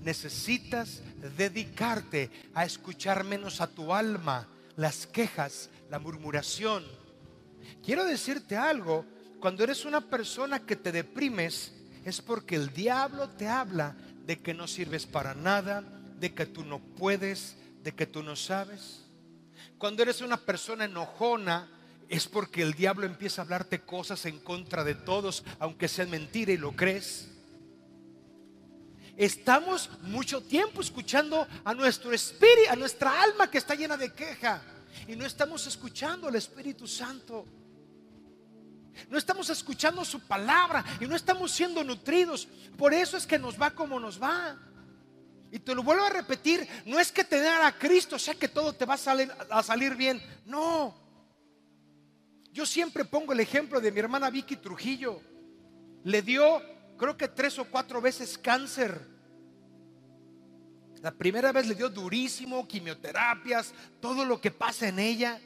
Necesitas 0.00 1.02
dedicarte 1.36 2.30
a 2.54 2.64
escuchar 2.64 3.22
menos 3.22 3.60
a 3.60 3.66
tu 3.66 3.92
alma 3.92 4.48
las 4.76 5.06
quejas, 5.06 5.70
la 5.90 5.98
murmuración. 5.98 6.84
Quiero 7.84 8.04
decirte 8.04 8.56
algo, 8.56 9.04
cuando 9.40 9.64
eres 9.64 9.84
una 9.84 10.00
persona 10.00 10.64
que 10.64 10.76
te 10.76 10.92
deprimes, 10.92 11.72
es 12.04 12.20
porque 12.20 12.56
el 12.56 12.72
diablo 12.72 13.28
te 13.30 13.48
habla 13.48 13.96
de 14.24 14.40
que 14.40 14.54
no 14.54 14.66
sirves 14.66 15.06
para 15.06 15.34
nada, 15.34 15.82
de 16.18 16.32
que 16.32 16.46
tú 16.46 16.64
no 16.64 16.78
puedes, 16.78 17.56
de 17.82 17.92
que 17.92 18.06
tú 18.06 18.22
no 18.22 18.36
sabes. 18.36 19.04
Cuando 19.78 20.02
eres 20.02 20.20
una 20.20 20.36
persona 20.36 20.84
enojona, 20.84 21.68
es 22.08 22.28
porque 22.28 22.62
el 22.62 22.74
diablo 22.74 23.06
empieza 23.06 23.42
a 23.42 23.44
hablarte 23.44 23.80
cosas 23.80 24.26
en 24.26 24.38
contra 24.38 24.84
de 24.84 24.94
todos, 24.94 25.44
aunque 25.58 25.88
sean 25.88 26.10
mentira 26.10 26.52
y 26.52 26.58
lo 26.58 26.72
crees. 26.72 27.31
Estamos 29.16 29.90
mucho 30.02 30.40
tiempo 30.42 30.80
escuchando 30.80 31.46
a 31.64 31.74
nuestro 31.74 32.12
espíritu, 32.12 32.70
a 32.70 32.76
nuestra 32.76 33.22
alma 33.22 33.50
que 33.50 33.58
está 33.58 33.74
llena 33.74 33.96
de 33.96 34.12
queja. 34.12 34.62
Y 35.06 35.16
no 35.16 35.26
estamos 35.26 35.66
escuchando 35.66 36.28
al 36.28 36.36
Espíritu 36.36 36.86
Santo. 36.86 37.46
No 39.08 39.18
estamos 39.18 39.48
escuchando 39.50 40.04
su 40.04 40.20
palabra 40.20 40.84
y 41.00 41.06
no 41.06 41.16
estamos 41.16 41.50
siendo 41.50 41.82
nutridos. 41.82 42.46
Por 42.76 42.94
eso 42.94 43.16
es 43.16 43.26
que 43.26 43.38
nos 43.38 43.60
va 43.60 43.70
como 43.70 43.98
nos 43.98 44.22
va. 44.22 44.58
Y 45.50 45.58
te 45.58 45.74
lo 45.74 45.82
vuelvo 45.82 46.04
a 46.04 46.10
repetir, 46.10 46.66
no 46.86 46.98
es 46.98 47.12
que 47.12 47.24
tener 47.24 47.60
a 47.60 47.78
Cristo 47.78 48.18
sea 48.18 48.34
que 48.34 48.48
todo 48.48 48.72
te 48.72 48.86
va 48.86 48.94
a 48.94 48.98
salir, 48.98 49.30
a 49.50 49.62
salir 49.62 49.94
bien. 49.94 50.22
No. 50.46 50.94
Yo 52.52 52.64
siempre 52.64 53.04
pongo 53.04 53.34
el 53.34 53.40
ejemplo 53.40 53.78
de 53.80 53.92
mi 53.92 54.00
hermana 54.00 54.30
Vicky 54.30 54.56
Trujillo. 54.56 55.20
Le 56.04 56.22
dio, 56.22 56.62
creo 57.02 57.16
que 57.16 57.26
tres 57.26 57.58
o 57.58 57.64
cuatro 57.64 58.00
veces 58.00 58.38
cáncer. 58.38 58.96
La 61.00 61.10
primera 61.10 61.50
vez 61.50 61.66
le 61.66 61.74
dio 61.74 61.88
durísimo, 61.88 62.68
quimioterapias, 62.68 63.74
todo 64.00 64.24
lo 64.24 64.40
que 64.40 64.52
pasa 64.52 64.86
en 64.86 65.00
ella. 65.00 65.40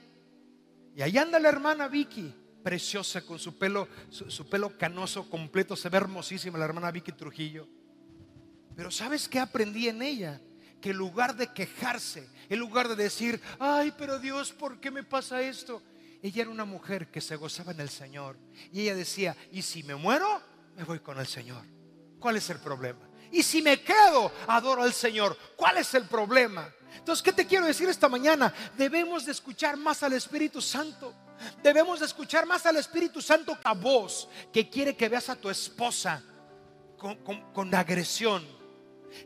Y 0.94 1.00
ahí 1.00 1.16
anda 1.16 1.38
la 1.38 1.48
hermana 1.48 1.88
Vicky, 1.88 2.34
preciosa, 2.62 3.22
con 3.22 3.38
su 3.38 3.56
pelo, 3.56 3.88
su, 4.10 4.30
su 4.30 4.46
pelo 4.50 4.76
canoso 4.76 5.30
completo, 5.30 5.76
se 5.76 5.88
ve 5.88 5.96
hermosísima 5.96 6.58
la 6.58 6.66
hermana 6.66 6.90
Vicky 6.90 7.12
Trujillo. 7.12 7.66
Pero 8.76 8.90
¿sabes 8.90 9.26
qué 9.26 9.38
aprendí 9.38 9.88
en 9.88 10.02
ella? 10.02 10.42
Que 10.82 10.90
en 10.90 10.98
lugar 10.98 11.36
de 11.36 11.54
quejarse, 11.54 12.28
en 12.50 12.58
lugar 12.58 12.86
de 12.86 12.96
decir, 12.96 13.40
ay, 13.58 13.94
pero 13.96 14.18
Dios, 14.18 14.52
¿por 14.52 14.78
qué 14.78 14.90
me 14.90 15.04
pasa 15.04 15.40
esto? 15.40 15.82
Ella 16.22 16.42
era 16.42 16.50
una 16.50 16.66
mujer 16.66 17.10
que 17.10 17.22
se 17.22 17.36
gozaba 17.36 17.72
en 17.72 17.80
el 17.80 17.88
Señor. 17.88 18.36
Y 18.70 18.82
ella 18.82 18.94
decía, 18.94 19.34
y 19.50 19.62
si 19.62 19.82
me 19.84 19.94
muero, 19.94 20.42
me 20.76 20.84
voy 20.84 21.00
con 21.00 21.18
el 21.18 21.26
Señor. 21.26 21.62
¿Cuál 22.20 22.36
es 22.36 22.48
el 22.50 22.58
problema? 22.58 23.08
Y 23.32 23.42
si 23.42 23.60
me 23.62 23.80
quedo, 23.80 24.30
adoro 24.46 24.82
al 24.82 24.92
Señor. 24.92 25.36
¿Cuál 25.56 25.78
es 25.78 25.92
el 25.94 26.04
problema? 26.04 26.72
Entonces, 26.96 27.22
¿qué 27.22 27.32
te 27.32 27.46
quiero 27.46 27.66
decir 27.66 27.88
esta 27.88 28.08
mañana? 28.08 28.52
Debemos 28.76 29.26
de 29.26 29.32
escuchar 29.32 29.76
más 29.76 30.02
al 30.02 30.12
Espíritu 30.12 30.60
Santo. 30.62 31.12
Debemos 31.62 32.00
de 32.00 32.06
escuchar 32.06 32.46
más 32.46 32.64
al 32.66 32.76
Espíritu 32.76 33.20
Santo 33.20 33.54
que 33.54 33.60
a 33.68 33.74
vos, 33.74 34.28
que 34.52 34.70
quiere 34.70 34.96
que 34.96 35.08
veas 35.08 35.28
a 35.28 35.36
tu 35.36 35.50
esposa 35.50 36.22
con, 36.96 37.16
con- 37.22 37.52
con 37.52 37.74
agresión. 37.74 38.46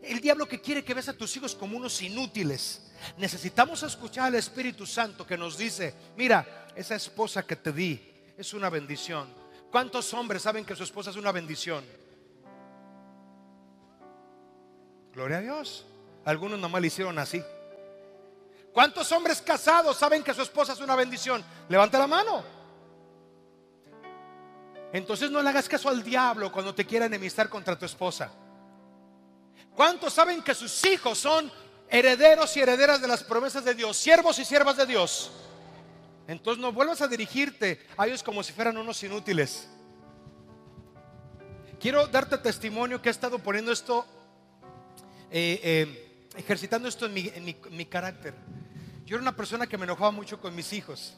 El 0.02 0.20
diablo 0.20 0.46
que 0.48 0.60
quiere 0.60 0.84
que 0.84 0.94
veas 0.94 1.08
a 1.08 1.12
tus 1.12 1.36
hijos 1.36 1.54
como 1.54 1.76
unos 1.76 2.00
inútiles. 2.02 2.90
Necesitamos 3.16 3.82
escuchar 3.82 4.26
al 4.26 4.34
Espíritu 4.34 4.84
Santo 4.86 5.26
que 5.26 5.38
nos 5.38 5.56
dice, 5.56 5.94
mira, 6.16 6.66
esa 6.74 6.96
esposa 6.96 7.44
que 7.44 7.56
te 7.56 7.72
di 7.72 8.00
es 8.36 8.52
una 8.54 8.68
bendición. 8.68 9.39
¿Cuántos 9.70 10.12
hombres 10.14 10.42
saben 10.42 10.64
que 10.64 10.74
su 10.74 10.82
esposa 10.82 11.10
es 11.10 11.16
una 11.16 11.30
bendición? 11.30 11.84
Gloria 15.12 15.38
a 15.38 15.40
Dios. 15.40 15.86
Algunos 16.24 16.58
nomás 16.58 16.80
le 16.80 16.88
hicieron 16.88 17.18
así. 17.18 17.42
¿Cuántos 18.72 19.10
hombres 19.12 19.40
casados 19.42 19.96
saben 19.96 20.22
que 20.22 20.34
su 20.34 20.42
esposa 20.42 20.72
es 20.72 20.80
una 20.80 20.96
bendición? 20.96 21.44
Levanta 21.68 21.98
la 21.98 22.06
mano. 22.06 22.42
Entonces 24.92 25.30
no 25.30 25.40
le 25.40 25.48
hagas 25.48 25.68
caso 25.68 25.88
al 25.88 26.02
diablo 26.02 26.50
cuando 26.50 26.74
te 26.74 26.84
quiera 26.84 27.06
enemistar 27.06 27.48
contra 27.48 27.78
tu 27.78 27.84
esposa. 27.84 28.30
¿Cuántos 29.74 30.12
saben 30.12 30.42
que 30.42 30.54
sus 30.54 30.84
hijos 30.84 31.18
son 31.18 31.50
herederos 31.88 32.56
y 32.56 32.60
herederas 32.60 33.00
de 33.00 33.08
las 33.08 33.22
promesas 33.22 33.64
de 33.64 33.74
Dios, 33.74 33.96
siervos 33.96 34.38
y 34.38 34.44
siervas 34.44 34.76
de 34.76 34.86
Dios? 34.86 35.30
Entonces 36.30 36.62
no 36.62 36.70
vuelvas 36.72 37.02
a 37.02 37.08
dirigirte 37.08 37.80
a 37.96 38.06
ellos 38.06 38.22
como 38.22 38.44
si 38.44 38.52
fueran 38.52 38.78
unos 38.78 39.02
inútiles. 39.02 39.68
Quiero 41.80 42.06
darte 42.06 42.38
testimonio 42.38 43.02
que 43.02 43.08
he 43.08 43.12
estado 43.12 43.40
poniendo 43.40 43.72
esto, 43.72 44.06
eh, 45.30 45.60
eh, 45.62 46.28
ejercitando 46.36 46.88
esto 46.88 47.06
en 47.06 47.14
mi, 47.14 47.30
en 47.34 47.44
mi- 47.44 47.56
en 47.64 47.76
mi 47.76 47.84
carácter. 47.86 48.34
Yo 49.04 49.16
era 49.16 49.22
una 49.22 49.34
persona 49.34 49.66
que 49.66 49.76
me 49.76 49.84
enojaba 49.84 50.12
mucho 50.12 50.38
con 50.40 50.54
mis 50.54 50.72
hijos. 50.72 51.14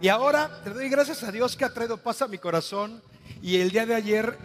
Y 0.00 0.08
ahora 0.08 0.62
te 0.64 0.70
doy 0.70 0.88
gracias 0.88 1.22
a 1.24 1.30
Dios 1.30 1.54
que 1.54 1.66
ha 1.66 1.74
traído 1.74 1.98
paz 2.02 2.22
a 2.22 2.28
mi 2.28 2.38
corazón. 2.38 3.02
Y 3.42 3.56
el 3.60 3.70
día 3.70 3.84
de 3.84 3.94
ayer, 3.94 4.38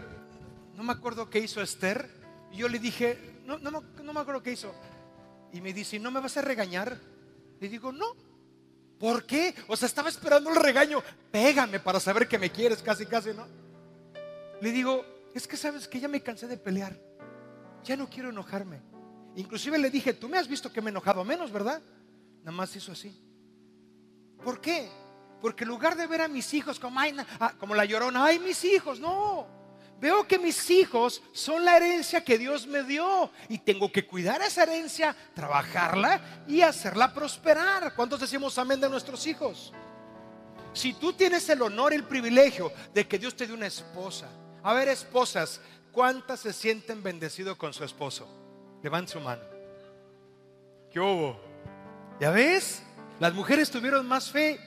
no 0.75 0.83
me 0.83 0.91
acuerdo 0.91 1.29
qué 1.29 1.39
hizo 1.39 1.61
Esther. 1.61 2.09
Y 2.51 2.57
yo 2.57 2.67
le 2.67 2.79
dije, 2.79 3.39
no, 3.45 3.59
no, 3.59 3.71
me- 3.71 4.03
no 4.03 4.11
me 4.11 4.19
acuerdo 4.19 4.43
qué 4.43 4.51
hizo. 4.51 4.75
Y 5.53 5.61
me 5.61 5.71
dice, 5.71 5.99
¿no 5.99 6.11
me 6.11 6.19
vas 6.19 6.35
a 6.35 6.41
regañar? 6.41 6.99
Le 7.61 7.69
digo, 7.69 7.93
no. 7.93 8.32
¿Por 8.99 9.25
qué? 9.25 9.53
O 9.67 9.75
sea, 9.75 9.87
estaba 9.87 10.09
esperando 10.09 10.49
el 10.49 10.55
regaño. 10.55 11.01
Pégame 11.31 11.79
para 11.79 11.99
saber 11.99 12.27
que 12.27 12.37
me 12.39 12.51
quieres, 12.51 12.81
casi, 12.81 13.05
casi, 13.05 13.31
¿no? 13.33 13.45
Le 14.61 14.71
digo, 14.71 15.03
es 15.33 15.47
que 15.47 15.57
sabes 15.57 15.87
que 15.87 15.99
ya 15.99 16.07
me 16.07 16.21
cansé 16.21 16.47
de 16.47 16.57
pelear. 16.57 16.97
Ya 17.83 17.97
no 17.97 18.09
quiero 18.09 18.29
enojarme. 18.29 18.81
Inclusive 19.35 19.77
le 19.77 19.89
dije, 19.89 20.13
tú 20.13 20.29
me 20.29 20.37
has 20.37 20.47
visto 20.47 20.71
que 20.71 20.81
me 20.81 20.89
he 20.89 20.91
enojado 20.91 21.23
menos, 21.25 21.51
¿verdad? 21.51 21.81
Nada 22.43 22.55
más 22.55 22.73
hizo 22.75 22.91
así. 22.91 23.19
¿Por 24.43 24.61
qué? 24.61 24.89
Porque 25.41 25.63
en 25.65 25.69
lugar 25.69 25.97
de 25.97 26.07
ver 26.07 26.21
a 26.21 26.27
mis 26.29 26.53
hijos 26.53 26.79
como, 26.79 26.99
"Ay, 26.99 27.11
na- 27.13 27.27
ah", 27.39 27.53
como 27.59 27.75
la 27.75 27.83
llorona, 27.83 28.23
ay, 28.25 28.39
mis 28.39 28.63
hijos, 28.63 28.99
no. 28.99 29.47
Veo 30.03 30.27
que 30.27 30.37
mis 30.37 30.69
hijos 30.69 31.23
son 31.31 31.63
la 31.63 31.77
herencia 31.77 32.25
que 32.25 32.37
Dios 32.37 32.67
me 32.67 32.83
dio 32.83 33.31
y 33.47 33.57
tengo 33.57 33.89
que 33.89 34.05
cuidar 34.05 34.41
esa 34.41 34.63
herencia, 34.63 35.15
trabajarla 35.33 36.43
y 36.45 36.59
hacerla 36.59 37.13
prosperar. 37.13 37.95
¿Cuántos 37.95 38.19
decimos 38.19 38.57
amén 38.57 38.81
de 38.81 38.89
nuestros 38.89 39.25
hijos? 39.27 39.71
Si 40.73 40.91
tú 40.91 41.13
tienes 41.13 41.47
el 41.47 41.61
honor 41.61 41.93
y 41.93 41.95
el 41.95 42.03
privilegio 42.03 42.69
de 42.93 43.07
que 43.07 43.17
Dios 43.17 43.33
te 43.33 43.47
dé 43.47 43.53
una 43.53 43.67
esposa, 43.67 44.27
a 44.61 44.73
ver, 44.73 44.89
esposas, 44.89 45.61
¿cuántas 45.93 46.41
se 46.41 46.51
sienten 46.51 47.01
bendecidos 47.01 47.55
con 47.55 47.73
su 47.73 47.85
esposo? 47.85 48.27
Levanten 48.83 49.13
su 49.13 49.21
mano. 49.21 49.43
¿Qué? 50.91 51.35
¿Ya 52.19 52.29
ves? 52.29 52.83
Las 53.21 53.33
mujeres 53.33 53.71
tuvieron 53.71 54.05
más 54.05 54.29
fe. 54.29 54.59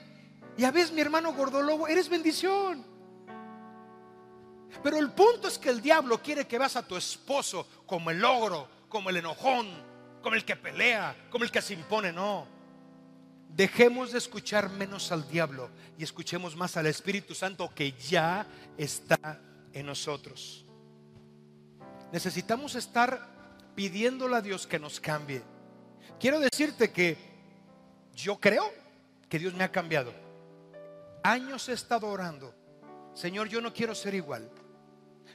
Ya 0.57 0.71
ves, 0.71 0.91
mi 0.91 1.01
hermano 1.01 1.31
Gordolobo, 1.33 1.87
eres 1.87 2.09
bendición. 2.09 2.96
Pero 4.83 4.97
el 4.97 5.11
punto 5.11 5.47
es 5.47 5.57
que 5.57 5.69
el 5.69 5.81
diablo 5.81 6.21
quiere 6.21 6.47
que 6.47 6.57
veas 6.57 6.75
a 6.75 6.87
tu 6.87 6.95
esposo 6.95 7.67
como 7.85 8.11
el 8.11 8.23
ogro, 8.23 8.69
como 8.89 9.09
el 9.09 9.17
enojón, 9.17 9.67
como 10.21 10.35
el 10.35 10.45
que 10.45 10.55
pelea, 10.55 11.15
como 11.29 11.43
el 11.43 11.51
que 11.51 11.61
se 11.61 11.73
impone. 11.73 12.11
No. 12.11 12.47
Dejemos 13.49 14.11
de 14.11 14.19
escuchar 14.19 14.69
menos 14.69 15.11
al 15.11 15.27
diablo 15.27 15.69
y 15.97 16.03
escuchemos 16.03 16.55
más 16.55 16.77
al 16.77 16.85
Espíritu 16.85 17.33
Santo 17.33 17.69
que 17.73 17.93
ya 17.93 18.45
está 18.77 19.41
en 19.73 19.85
nosotros. 19.85 20.65
Necesitamos 22.11 22.75
estar 22.75 23.37
pidiéndole 23.75 24.35
a 24.35 24.41
Dios 24.41 24.67
que 24.67 24.79
nos 24.79 24.99
cambie. 24.99 25.41
Quiero 26.19 26.39
decirte 26.39 26.91
que 26.91 27.17
yo 28.15 28.39
creo 28.39 28.71
que 29.29 29.39
Dios 29.39 29.53
me 29.53 29.63
ha 29.63 29.71
cambiado. 29.71 30.13
Años 31.23 31.67
he 31.69 31.73
estado 31.73 32.07
orando. 32.07 32.53
Señor, 33.17 33.49
yo 33.49 33.61
no 33.61 33.73
quiero 33.73 33.95
ser 33.95 34.13
igual. 34.13 34.47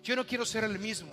Yo 0.04 0.14
no 0.14 0.24
quiero 0.24 0.46
ser 0.46 0.62
el 0.62 0.78
mismo. 0.78 1.12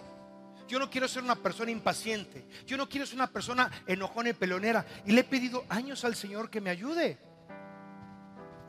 Yo 0.68 0.78
no 0.78 0.88
quiero 0.88 1.08
ser 1.08 1.24
una 1.24 1.36
persona 1.36 1.72
impaciente. 1.72 2.46
Yo 2.68 2.78
no 2.78 2.88
quiero 2.88 3.08
ser 3.08 3.16
una 3.16 3.26
persona 3.26 3.72
enojona 3.88 4.30
y 4.30 4.34
peleonera. 4.34 4.86
Y 5.04 5.14
le 5.14 5.22
he 5.22 5.24
pedido 5.24 5.66
años 5.68 6.06
al 6.06 6.16
Señor 6.16 6.52
que 6.52 6.62
me 6.62 6.70
ayude. 6.70 7.18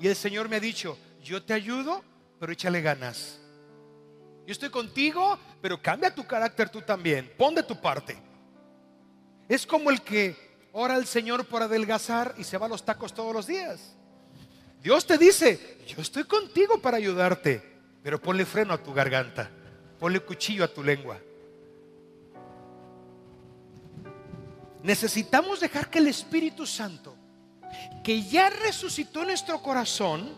Y 0.01 0.09
el 0.09 0.17
Señor 0.17 0.49
me 0.49 0.57
ha 0.57 0.61
dicho, 0.61 0.97
yo 1.23 1.43
te 1.43 1.53
ayudo, 1.53 2.03
pero 2.39 2.53
échale 2.53 2.81
ganas. 2.81 3.39
Yo 4.47 4.53
estoy 4.53 4.71
contigo, 4.71 5.39
pero 5.61 5.83
cambia 5.83 6.15
tu 6.15 6.27
carácter 6.27 6.71
tú 6.71 6.81
también. 6.81 7.31
Pon 7.37 7.55
de 7.55 7.65
tu 7.65 7.79
parte. 7.79 8.17
Es 9.47 9.67
como 9.67 9.91
el 9.91 10.01
que 10.01 10.71
ora 10.73 10.95
al 10.95 11.05
Señor 11.05 11.45
por 11.45 11.63
adelgazar 11.63 12.35
y 12.39 12.45
se 12.45 12.57
va 12.57 12.65
a 12.65 12.71
los 12.71 12.83
tacos 12.83 13.13
todos 13.13 13.35
los 13.35 13.47
días. 13.47 13.95
Dios 14.83 15.07
te 15.07 15.19
dice, 15.19 15.85
yo 15.87 16.01
estoy 16.01 16.25
contigo 16.25 16.81
para 16.81 16.97
ayudarte, 16.97 17.70
pero 18.03 18.21
ponle 18.21 18.45
freno 18.45 18.75
a 18.75 18.83
tu 18.83 18.93
garganta, 18.93 19.51
ponle 19.99 20.21
cuchillo 20.21 20.65
a 20.65 20.69
tu 20.69 20.83
lengua. 20.83 21.19
Necesitamos 24.83 25.61
dejar 25.61 25.91
que 25.91 25.99
el 25.99 26.07
Espíritu 26.07 26.67
Santo, 26.67 27.15
que 28.03 28.23
ya 28.23 28.49
resucitó 28.49 29.25
nuestro 29.25 29.61
corazón, 29.63 30.33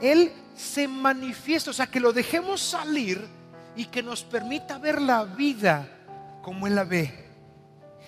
Él 0.00 0.32
se 0.56 0.88
manifieste, 0.88 1.70
o 1.70 1.72
sea, 1.72 1.86
que 1.86 2.00
lo 2.00 2.12
dejemos 2.12 2.60
salir 2.60 3.24
y 3.76 3.84
que 3.86 4.02
nos 4.02 4.24
permita 4.24 4.78
ver 4.78 5.00
la 5.00 5.24
vida 5.24 5.88
como 6.42 6.66
Él 6.66 6.74
la 6.74 6.84
ve 6.84 7.26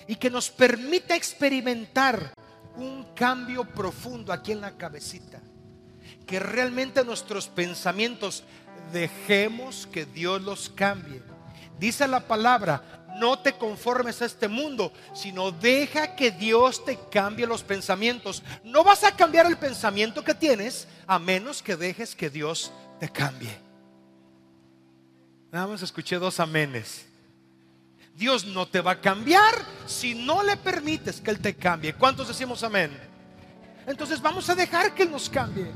y 0.07 0.15
que 0.15 0.29
nos 0.29 0.49
permita 0.49 1.15
experimentar 1.15 2.33
un 2.75 3.13
cambio 3.13 3.63
profundo 3.63 4.33
aquí 4.33 4.51
en 4.51 4.61
la 4.61 4.75
cabecita. 4.75 5.39
Que 6.25 6.39
realmente 6.39 7.05
nuestros 7.05 7.47
pensamientos 7.47 8.43
dejemos 8.91 9.87
que 9.91 10.05
Dios 10.05 10.41
los 10.41 10.69
cambie. 10.69 11.21
Dice 11.79 12.07
la 12.07 12.19
palabra, 12.19 12.99
no 13.19 13.39
te 13.39 13.53
conformes 13.53 14.21
a 14.21 14.25
este 14.25 14.47
mundo, 14.47 14.93
sino 15.13 15.51
deja 15.51 16.15
que 16.15 16.31
Dios 16.31 16.83
te 16.83 16.97
cambie 17.11 17.47
los 17.47 17.63
pensamientos. 17.63 18.43
No 18.63 18.83
vas 18.83 19.03
a 19.03 19.15
cambiar 19.15 19.45
el 19.45 19.57
pensamiento 19.57 20.23
que 20.23 20.33
tienes 20.33 20.87
a 21.07 21.19
menos 21.19 21.61
que 21.61 21.75
dejes 21.75 22.15
que 22.15 22.29
Dios 22.29 22.71
te 22.99 23.09
cambie. 23.09 23.55
Nada 25.51 25.67
más 25.67 25.81
escuché 25.81 26.17
dos 26.17 26.39
amenes. 26.39 27.05
Dios 28.15 28.45
no 28.45 28.67
te 28.67 28.81
va 28.81 28.91
a 28.91 29.01
cambiar 29.01 29.55
si 29.85 30.13
no 30.13 30.43
le 30.43 30.57
permites 30.57 31.21
que 31.21 31.31
Él 31.31 31.39
te 31.39 31.55
cambie. 31.55 31.93
¿Cuántos 31.93 32.27
decimos 32.27 32.63
amén? 32.63 32.91
Entonces 33.87 34.21
vamos 34.21 34.49
a 34.49 34.55
dejar 34.55 34.93
que 34.93 35.03
Él 35.03 35.11
nos 35.11 35.29
cambie. 35.29 35.71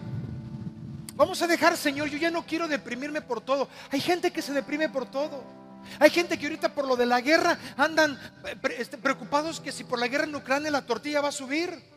Vamos 1.15 1.41
a 1.41 1.47
dejar, 1.47 1.77
Señor, 1.77 2.09
yo 2.09 2.17
ya 2.17 2.31
no 2.31 2.45
quiero 2.45 2.67
deprimirme 2.67 3.21
por 3.21 3.41
todo. 3.41 3.67
Hay 3.91 4.01
gente 4.01 4.31
que 4.31 4.41
se 4.41 4.53
deprime 4.53 4.89
por 4.89 5.09
todo. 5.09 5.43
Hay 5.99 6.09
gente 6.09 6.37
que 6.39 6.45
ahorita 6.45 6.73
por 6.73 6.87
lo 6.87 6.95
de 6.95 7.05
la 7.05 7.21
guerra 7.21 7.57
andan 7.77 8.17
eh, 8.45 8.55
este, 8.77 8.97
preocupados 8.97 9.59
que 9.59 9.71
si 9.71 9.83
por 9.83 9.99
la 9.99 10.07
guerra 10.07 10.23
en 10.23 10.35
Ucrania 10.35 10.71
la 10.71 10.85
tortilla 10.85 11.21
va 11.21 11.29
a 11.29 11.33
subir. 11.33 11.93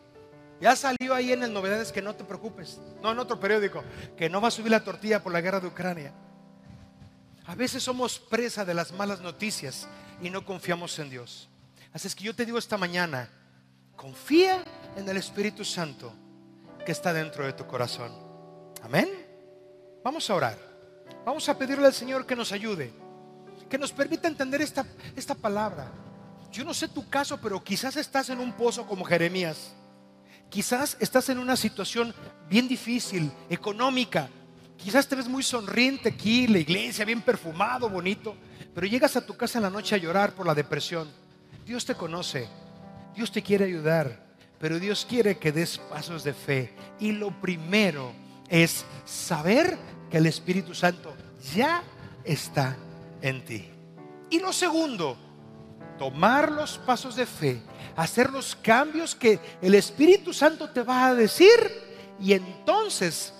Ya 0.60 0.74
salió 0.74 1.14
ahí 1.14 1.32
en 1.32 1.42
el 1.42 1.52
novedades 1.52 1.92
que 1.92 2.02
no 2.02 2.14
te 2.14 2.24
preocupes. 2.24 2.78
No, 3.02 3.12
en 3.12 3.18
otro 3.18 3.38
periódico, 3.38 3.84
que 4.16 4.28
no 4.28 4.40
va 4.40 4.48
a 4.48 4.50
subir 4.50 4.70
la 4.70 4.82
tortilla 4.82 5.22
por 5.22 5.32
la 5.32 5.40
guerra 5.40 5.60
de 5.60 5.66
Ucrania. 5.66 6.12
A 7.46 7.54
veces 7.54 7.82
somos 7.82 8.18
presa 8.18 8.64
de 8.64 8.74
las 8.74 8.92
malas 8.92 9.20
noticias 9.20 9.86
y 10.20 10.30
no 10.30 10.44
confiamos 10.44 10.98
en 10.98 11.10
Dios. 11.10 11.48
Así 11.92 12.08
es 12.08 12.14
que 12.14 12.24
yo 12.24 12.34
te 12.34 12.44
digo 12.44 12.58
esta 12.58 12.78
mañana, 12.78 13.28
confía 13.96 14.64
en 14.96 15.08
el 15.08 15.18
Espíritu 15.18 15.64
Santo 15.64 16.12
que 16.84 16.92
está 16.92 17.12
dentro 17.12 17.44
de 17.44 17.52
tu 17.52 17.66
corazón. 17.66 18.25
Amén. 18.86 19.08
Vamos 20.04 20.30
a 20.30 20.34
orar. 20.36 20.56
Vamos 21.24 21.48
a 21.48 21.58
pedirle 21.58 21.86
al 21.86 21.92
Señor 21.92 22.24
que 22.24 22.36
nos 22.36 22.52
ayude, 22.52 22.92
que 23.68 23.78
nos 23.78 23.90
permita 23.90 24.28
entender 24.28 24.62
esta, 24.62 24.86
esta 25.16 25.34
palabra. 25.34 25.90
Yo 26.52 26.62
no 26.62 26.72
sé 26.72 26.86
tu 26.86 27.08
caso, 27.10 27.36
pero 27.40 27.64
quizás 27.64 27.96
estás 27.96 28.30
en 28.30 28.38
un 28.38 28.52
pozo 28.52 28.86
como 28.86 29.04
Jeremías. 29.04 29.72
Quizás 30.48 30.96
estás 31.00 31.28
en 31.30 31.40
una 31.40 31.56
situación 31.56 32.14
bien 32.48 32.68
difícil, 32.68 33.32
económica. 33.50 34.28
Quizás 34.76 35.08
te 35.08 35.16
ves 35.16 35.26
muy 35.26 35.42
sonriente 35.42 36.10
aquí, 36.10 36.46
la 36.46 36.58
iglesia 36.58 37.04
bien 37.04 37.22
perfumado, 37.22 37.90
bonito, 37.90 38.36
pero 38.72 38.86
llegas 38.86 39.16
a 39.16 39.26
tu 39.26 39.36
casa 39.36 39.58
en 39.58 39.64
la 39.64 39.70
noche 39.70 39.96
a 39.96 39.98
llorar 39.98 40.32
por 40.32 40.46
la 40.46 40.54
depresión. 40.54 41.10
Dios 41.64 41.84
te 41.84 41.96
conoce, 41.96 42.46
Dios 43.16 43.32
te 43.32 43.42
quiere 43.42 43.64
ayudar, 43.64 44.24
pero 44.60 44.78
Dios 44.78 45.04
quiere 45.10 45.38
que 45.38 45.50
des 45.50 45.76
pasos 45.76 46.22
de 46.22 46.32
fe. 46.32 46.72
Y 47.00 47.10
lo 47.10 47.32
primero 47.40 48.25
es 48.48 48.84
saber 49.04 49.78
que 50.10 50.18
el 50.18 50.26
Espíritu 50.26 50.74
Santo 50.74 51.14
ya 51.54 51.82
está 52.24 52.76
en 53.22 53.44
ti. 53.44 53.68
Y 54.30 54.40
lo 54.40 54.52
segundo, 54.52 55.16
tomar 55.98 56.50
los 56.50 56.78
pasos 56.78 57.16
de 57.16 57.26
fe, 57.26 57.62
hacer 57.96 58.30
los 58.30 58.56
cambios 58.56 59.14
que 59.14 59.38
el 59.62 59.74
Espíritu 59.74 60.32
Santo 60.32 60.70
te 60.70 60.82
va 60.82 61.06
a 61.06 61.14
decir 61.14 61.86
y 62.20 62.32
entonces, 62.32 63.32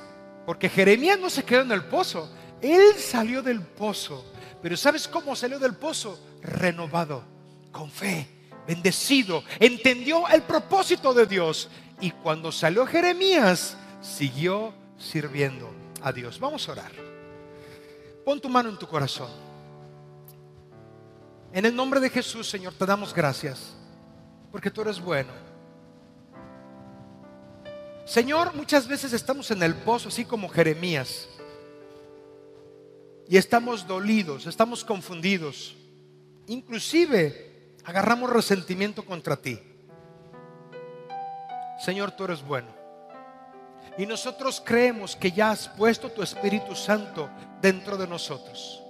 porque 0.45 0.69
Jeremías 0.69 1.19
no 1.19 1.31
se 1.31 1.45
quedó 1.45 1.63
en 1.63 1.73
el 1.73 1.85
pozo, 1.85 2.31
Él 2.61 2.95
salió 2.97 3.43
del 3.43 3.61
pozo, 3.63 4.25
pero 4.63 4.77
¿sabes 4.77 5.09
cómo 5.09 5.37
salió 5.37 5.59
del 5.59 5.75
pozo? 5.75 6.19
Renovado, 6.43 7.25
con 7.73 7.91
fe, 7.91 8.29
bendecido, 8.67 9.43
entendió 9.61 10.29
el 10.29 10.43
propósito 10.43 11.15
de 11.15 11.27
Dios. 11.27 11.69
Y 12.01 12.11
cuando 12.11 12.53
salió 12.53 12.87
Jeremías, 12.87 13.77
siguió 14.03 14.75
sirviendo 14.99 15.71
a 16.03 16.13
Dios. 16.13 16.39
Vamos 16.39 16.69
a 16.69 16.73
orar. 16.73 16.93
Pon 18.25 18.41
tu 18.41 18.49
mano 18.49 18.69
en 18.69 18.79
tu 18.79 18.87
corazón. 18.87 19.31
En 21.53 21.65
el 21.65 21.75
nombre 21.75 22.01
de 22.01 22.11
Jesús, 22.11 22.49
Señor, 22.49 22.75
te 22.75 22.85
damos 22.85 23.15
gracias, 23.15 23.75
porque 24.51 24.71
tú 24.71 24.83
eres 24.83 25.01
bueno. 25.01 25.33
Señor, 28.05 28.55
muchas 28.55 28.87
veces 28.87 29.13
estamos 29.13 29.51
en 29.51 29.63
el 29.63 29.75
pozo, 29.75 30.09
así 30.09 30.25
como 30.25 30.49
Jeremías, 30.49 31.29
y 33.29 33.37
estamos 33.37 33.87
dolidos, 33.87 34.47
estamos 34.47 34.85
confundidos, 34.85 35.75
inclusive 36.47 37.75
agarramos 37.85 38.31
resentimiento 38.31 39.05
contra 39.05 39.37
ti. 39.37 39.59
Señor, 41.85 42.13
tú 42.13 42.25
eres 42.25 42.43
bueno. 42.43 42.76
Y 43.99 44.07
nosotros 44.07 44.63
creemos 44.65 45.17
que 45.17 45.33
ya 45.33 45.51
has 45.51 45.69
puesto 45.69 46.11
tu 46.11 46.23
Espíritu 46.23 46.75
Santo 46.75 47.31
dentro 47.61 47.97
de 47.97 48.07
nosotros. 48.07 48.83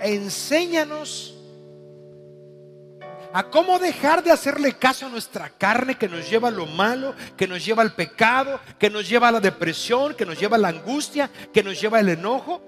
Enséñanos 0.00 1.34
a 3.32 3.42
cómo 3.42 3.78
dejar 3.78 4.22
de 4.22 4.30
hacerle 4.30 4.74
caso 4.74 5.06
a 5.06 5.08
nuestra 5.08 5.48
carne 5.48 5.96
que 5.96 6.08
nos 6.08 6.28
lleva 6.30 6.48
a 6.48 6.52
lo 6.52 6.66
malo, 6.66 7.14
que 7.36 7.48
nos 7.48 7.64
lleva 7.64 7.82
al 7.82 7.94
pecado, 7.94 8.60
que 8.78 8.90
nos 8.90 9.08
lleva 9.08 9.28
a 9.28 9.32
la 9.32 9.40
depresión, 9.40 10.14
que 10.14 10.26
nos 10.26 10.38
lleva 10.38 10.56
a 10.56 10.60
la 10.60 10.68
angustia, 10.68 11.30
que 11.52 11.62
nos 11.62 11.80
lleva 11.80 11.98
al 11.98 12.08
enojo. 12.10 12.60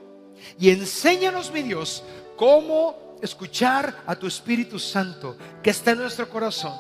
Y 0.59 0.70
enséñanos, 0.70 1.52
mi 1.52 1.62
Dios, 1.62 2.02
cómo 2.37 3.16
escuchar 3.22 4.02
a 4.06 4.16
tu 4.16 4.26
Espíritu 4.26 4.78
Santo 4.78 5.37
que 5.62 5.70
está 5.70 5.92
en 5.92 5.98
nuestro 5.98 6.28
corazón. 6.28 6.74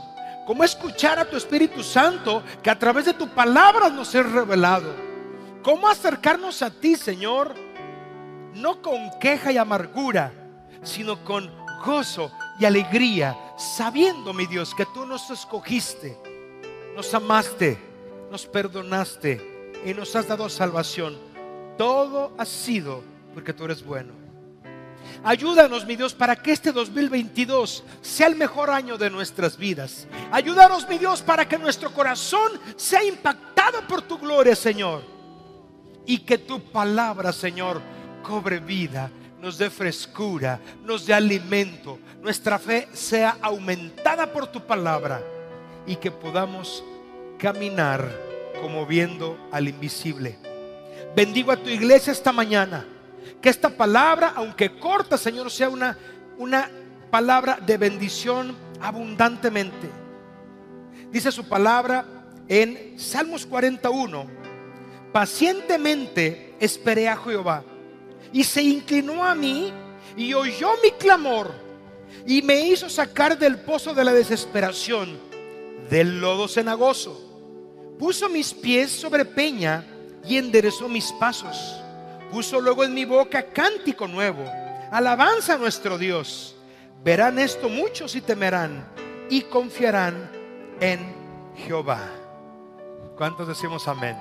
Cómo 0.46 0.62
escuchar 0.62 1.18
a 1.18 1.28
tu 1.28 1.36
Espíritu 1.36 1.82
Santo 1.82 2.40
que 2.62 2.70
a 2.70 2.78
través 2.78 3.04
de 3.06 3.14
tu 3.14 3.28
palabra 3.28 3.90
nos 3.90 4.14
es 4.14 4.30
revelado. 4.30 4.94
Cómo 5.60 5.88
acercarnos 5.88 6.62
a 6.62 6.70
ti, 6.70 6.94
Señor, 6.94 7.52
no 8.54 8.80
con 8.80 9.10
queja 9.18 9.50
y 9.50 9.58
amargura, 9.58 10.32
sino 10.84 11.24
con 11.24 11.50
gozo 11.84 12.30
y 12.60 12.64
alegría, 12.64 13.36
sabiendo, 13.58 14.32
mi 14.32 14.46
Dios, 14.46 14.72
que 14.72 14.86
tú 14.94 15.04
nos 15.04 15.28
escogiste, 15.30 16.16
nos 16.94 17.12
amaste, 17.12 17.76
nos 18.30 18.46
perdonaste 18.46 19.74
y 19.84 19.94
nos 19.94 20.14
has 20.14 20.28
dado 20.28 20.48
salvación. 20.48 21.18
Todo 21.76 22.32
ha 22.38 22.44
sido 22.44 23.02
porque 23.34 23.52
tú 23.52 23.64
eres 23.64 23.84
bueno. 23.84 24.25
Ayúdanos, 25.24 25.86
mi 25.86 25.96
Dios, 25.96 26.14
para 26.14 26.36
que 26.36 26.52
este 26.52 26.72
2022 26.72 27.84
sea 28.00 28.26
el 28.26 28.36
mejor 28.36 28.70
año 28.70 28.96
de 28.96 29.10
nuestras 29.10 29.56
vidas. 29.56 30.06
Ayúdanos, 30.30 30.88
mi 30.88 30.98
Dios, 30.98 31.22
para 31.22 31.48
que 31.48 31.58
nuestro 31.58 31.92
corazón 31.92 32.52
sea 32.76 33.04
impactado 33.04 33.86
por 33.88 34.02
tu 34.02 34.18
gloria, 34.18 34.54
Señor. 34.54 35.02
Y 36.06 36.18
que 36.18 36.38
tu 36.38 36.60
palabra, 36.60 37.32
Señor, 37.32 37.80
cobre 38.22 38.60
vida, 38.60 39.10
nos 39.40 39.58
dé 39.58 39.70
frescura, 39.70 40.60
nos 40.84 41.06
dé 41.06 41.14
alimento. 41.14 41.98
Nuestra 42.22 42.58
fe 42.58 42.88
sea 42.92 43.38
aumentada 43.40 44.32
por 44.32 44.46
tu 44.46 44.64
palabra 44.66 45.22
y 45.86 45.96
que 45.96 46.10
podamos 46.10 46.84
caminar 47.38 48.08
como 48.60 48.86
viendo 48.86 49.38
al 49.52 49.68
invisible. 49.68 50.38
Bendigo 51.14 51.52
a 51.52 51.56
tu 51.56 51.68
iglesia 51.68 52.12
esta 52.12 52.32
mañana. 52.32 52.86
Que 53.40 53.48
esta 53.48 53.70
palabra, 53.70 54.32
aunque 54.36 54.78
corta, 54.78 55.16
Señor, 55.16 55.50
sea 55.50 55.68
una, 55.68 55.96
una 56.38 56.70
palabra 57.10 57.58
de 57.64 57.76
bendición 57.76 58.56
abundantemente. 58.80 59.88
Dice 61.10 61.30
su 61.32 61.48
palabra 61.48 62.04
en 62.48 62.98
Salmos 62.98 63.46
41. 63.46 64.26
Pacientemente 65.12 66.54
esperé 66.60 67.08
a 67.08 67.16
Jehová 67.16 67.64
y 68.32 68.44
se 68.44 68.62
inclinó 68.62 69.24
a 69.24 69.34
mí 69.34 69.72
y 70.16 70.34
oyó 70.34 70.70
mi 70.82 70.90
clamor 70.92 71.52
y 72.26 72.42
me 72.42 72.60
hizo 72.60 72.88
sacar 72.88 73.38
del 73.38 73.58
pozo 73.60 73.94
de 73.94 74.04
la 74.04 74.12
desesperación, 74.12 75.18
del 75.88 76.20
lodo 76.20 76.48
cenagoso. 76.48 77.22
Puso 77.98 78.28
mis 78.28 78.52
pies 78.52 78.90
sobre 78.90 79.24
peña 79.24 79.84
y 80.26 80.36
enderezó 80.36 80.88
mis 80.88 81.12
pasos. 81.12 81.56
Puso 82.30 82.60
luego 82.60 82.84
en 82.84 82.94
mi 82.94 83.04
boca 83.04 83.42
cántico 83.46 84.06
nuevo, 84.08 84.44
alabanza 84.90 85.54
a 85.54 85.58
nuestro 85.58 85.96
Dios. 85.98 86.56
Verán 87.04 87.38
esto 87.38 87.68
muchos 87.68 88.16
y 88.16 88.20
temerán 88.20 88.86
y 89.30 89.42
confiarán 89.42 90.30
en 90.80 91.14
Jehová. 91.56 92.00
¿Cuántos 93.16 93.48
decimos 93.48 93.88
amén? 93.88 94.16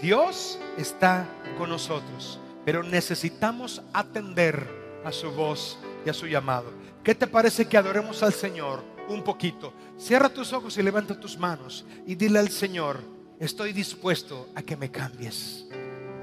Dios 0.00 0.58
está 0.76 1.26
con 1.56 1.70
nosotros, 1.70 2.38
pero 2.64 2.82
necesitamos 2.82 3.80
atender 3.92 4.66
a 5.04 5.12
su 5.12 5.30
voz 5.30 5.78
y 6.04 6.10
a 6.10 6.14
su 6.14 6.26
llamado. 6.26 6.70
¿Qué 7.02 7.14
te 7.14 7.26
parece 7.26 7.66
que 7.66 7.78
adoremos 7.78 8.22
al 8.22 8.34
Señor 8.34 8.84
un 9.08 9.22
poquito? 9.22 9.72
Cierra 9.96 10.28
tus 10.28 10.52
ojos 10.52 10.76
y 10.76 10.82
levanta 10.82 11.18
tus 11.18 11.38
manos 11.38 11.86
y 12.06 12.14
dile 12.14 12.40
al 12.40 12.50
Señor, 12.50 13.00
estoy 13.38 13.72
dispuesto 13.72 14.48
a 14.54 14.62
que 14.62 14.76
me 14.76 14.90
cambies. 14.90 15.66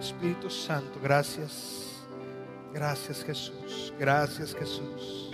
Espíritu 0.04 0.50
Santo, 0.50 1.00
gracias. 1.02 2.06
Gracias 2.74 3.24
Jesús. 3.24 3.94
Gracias 3.98 4.54
Jesús. 4.54 5.32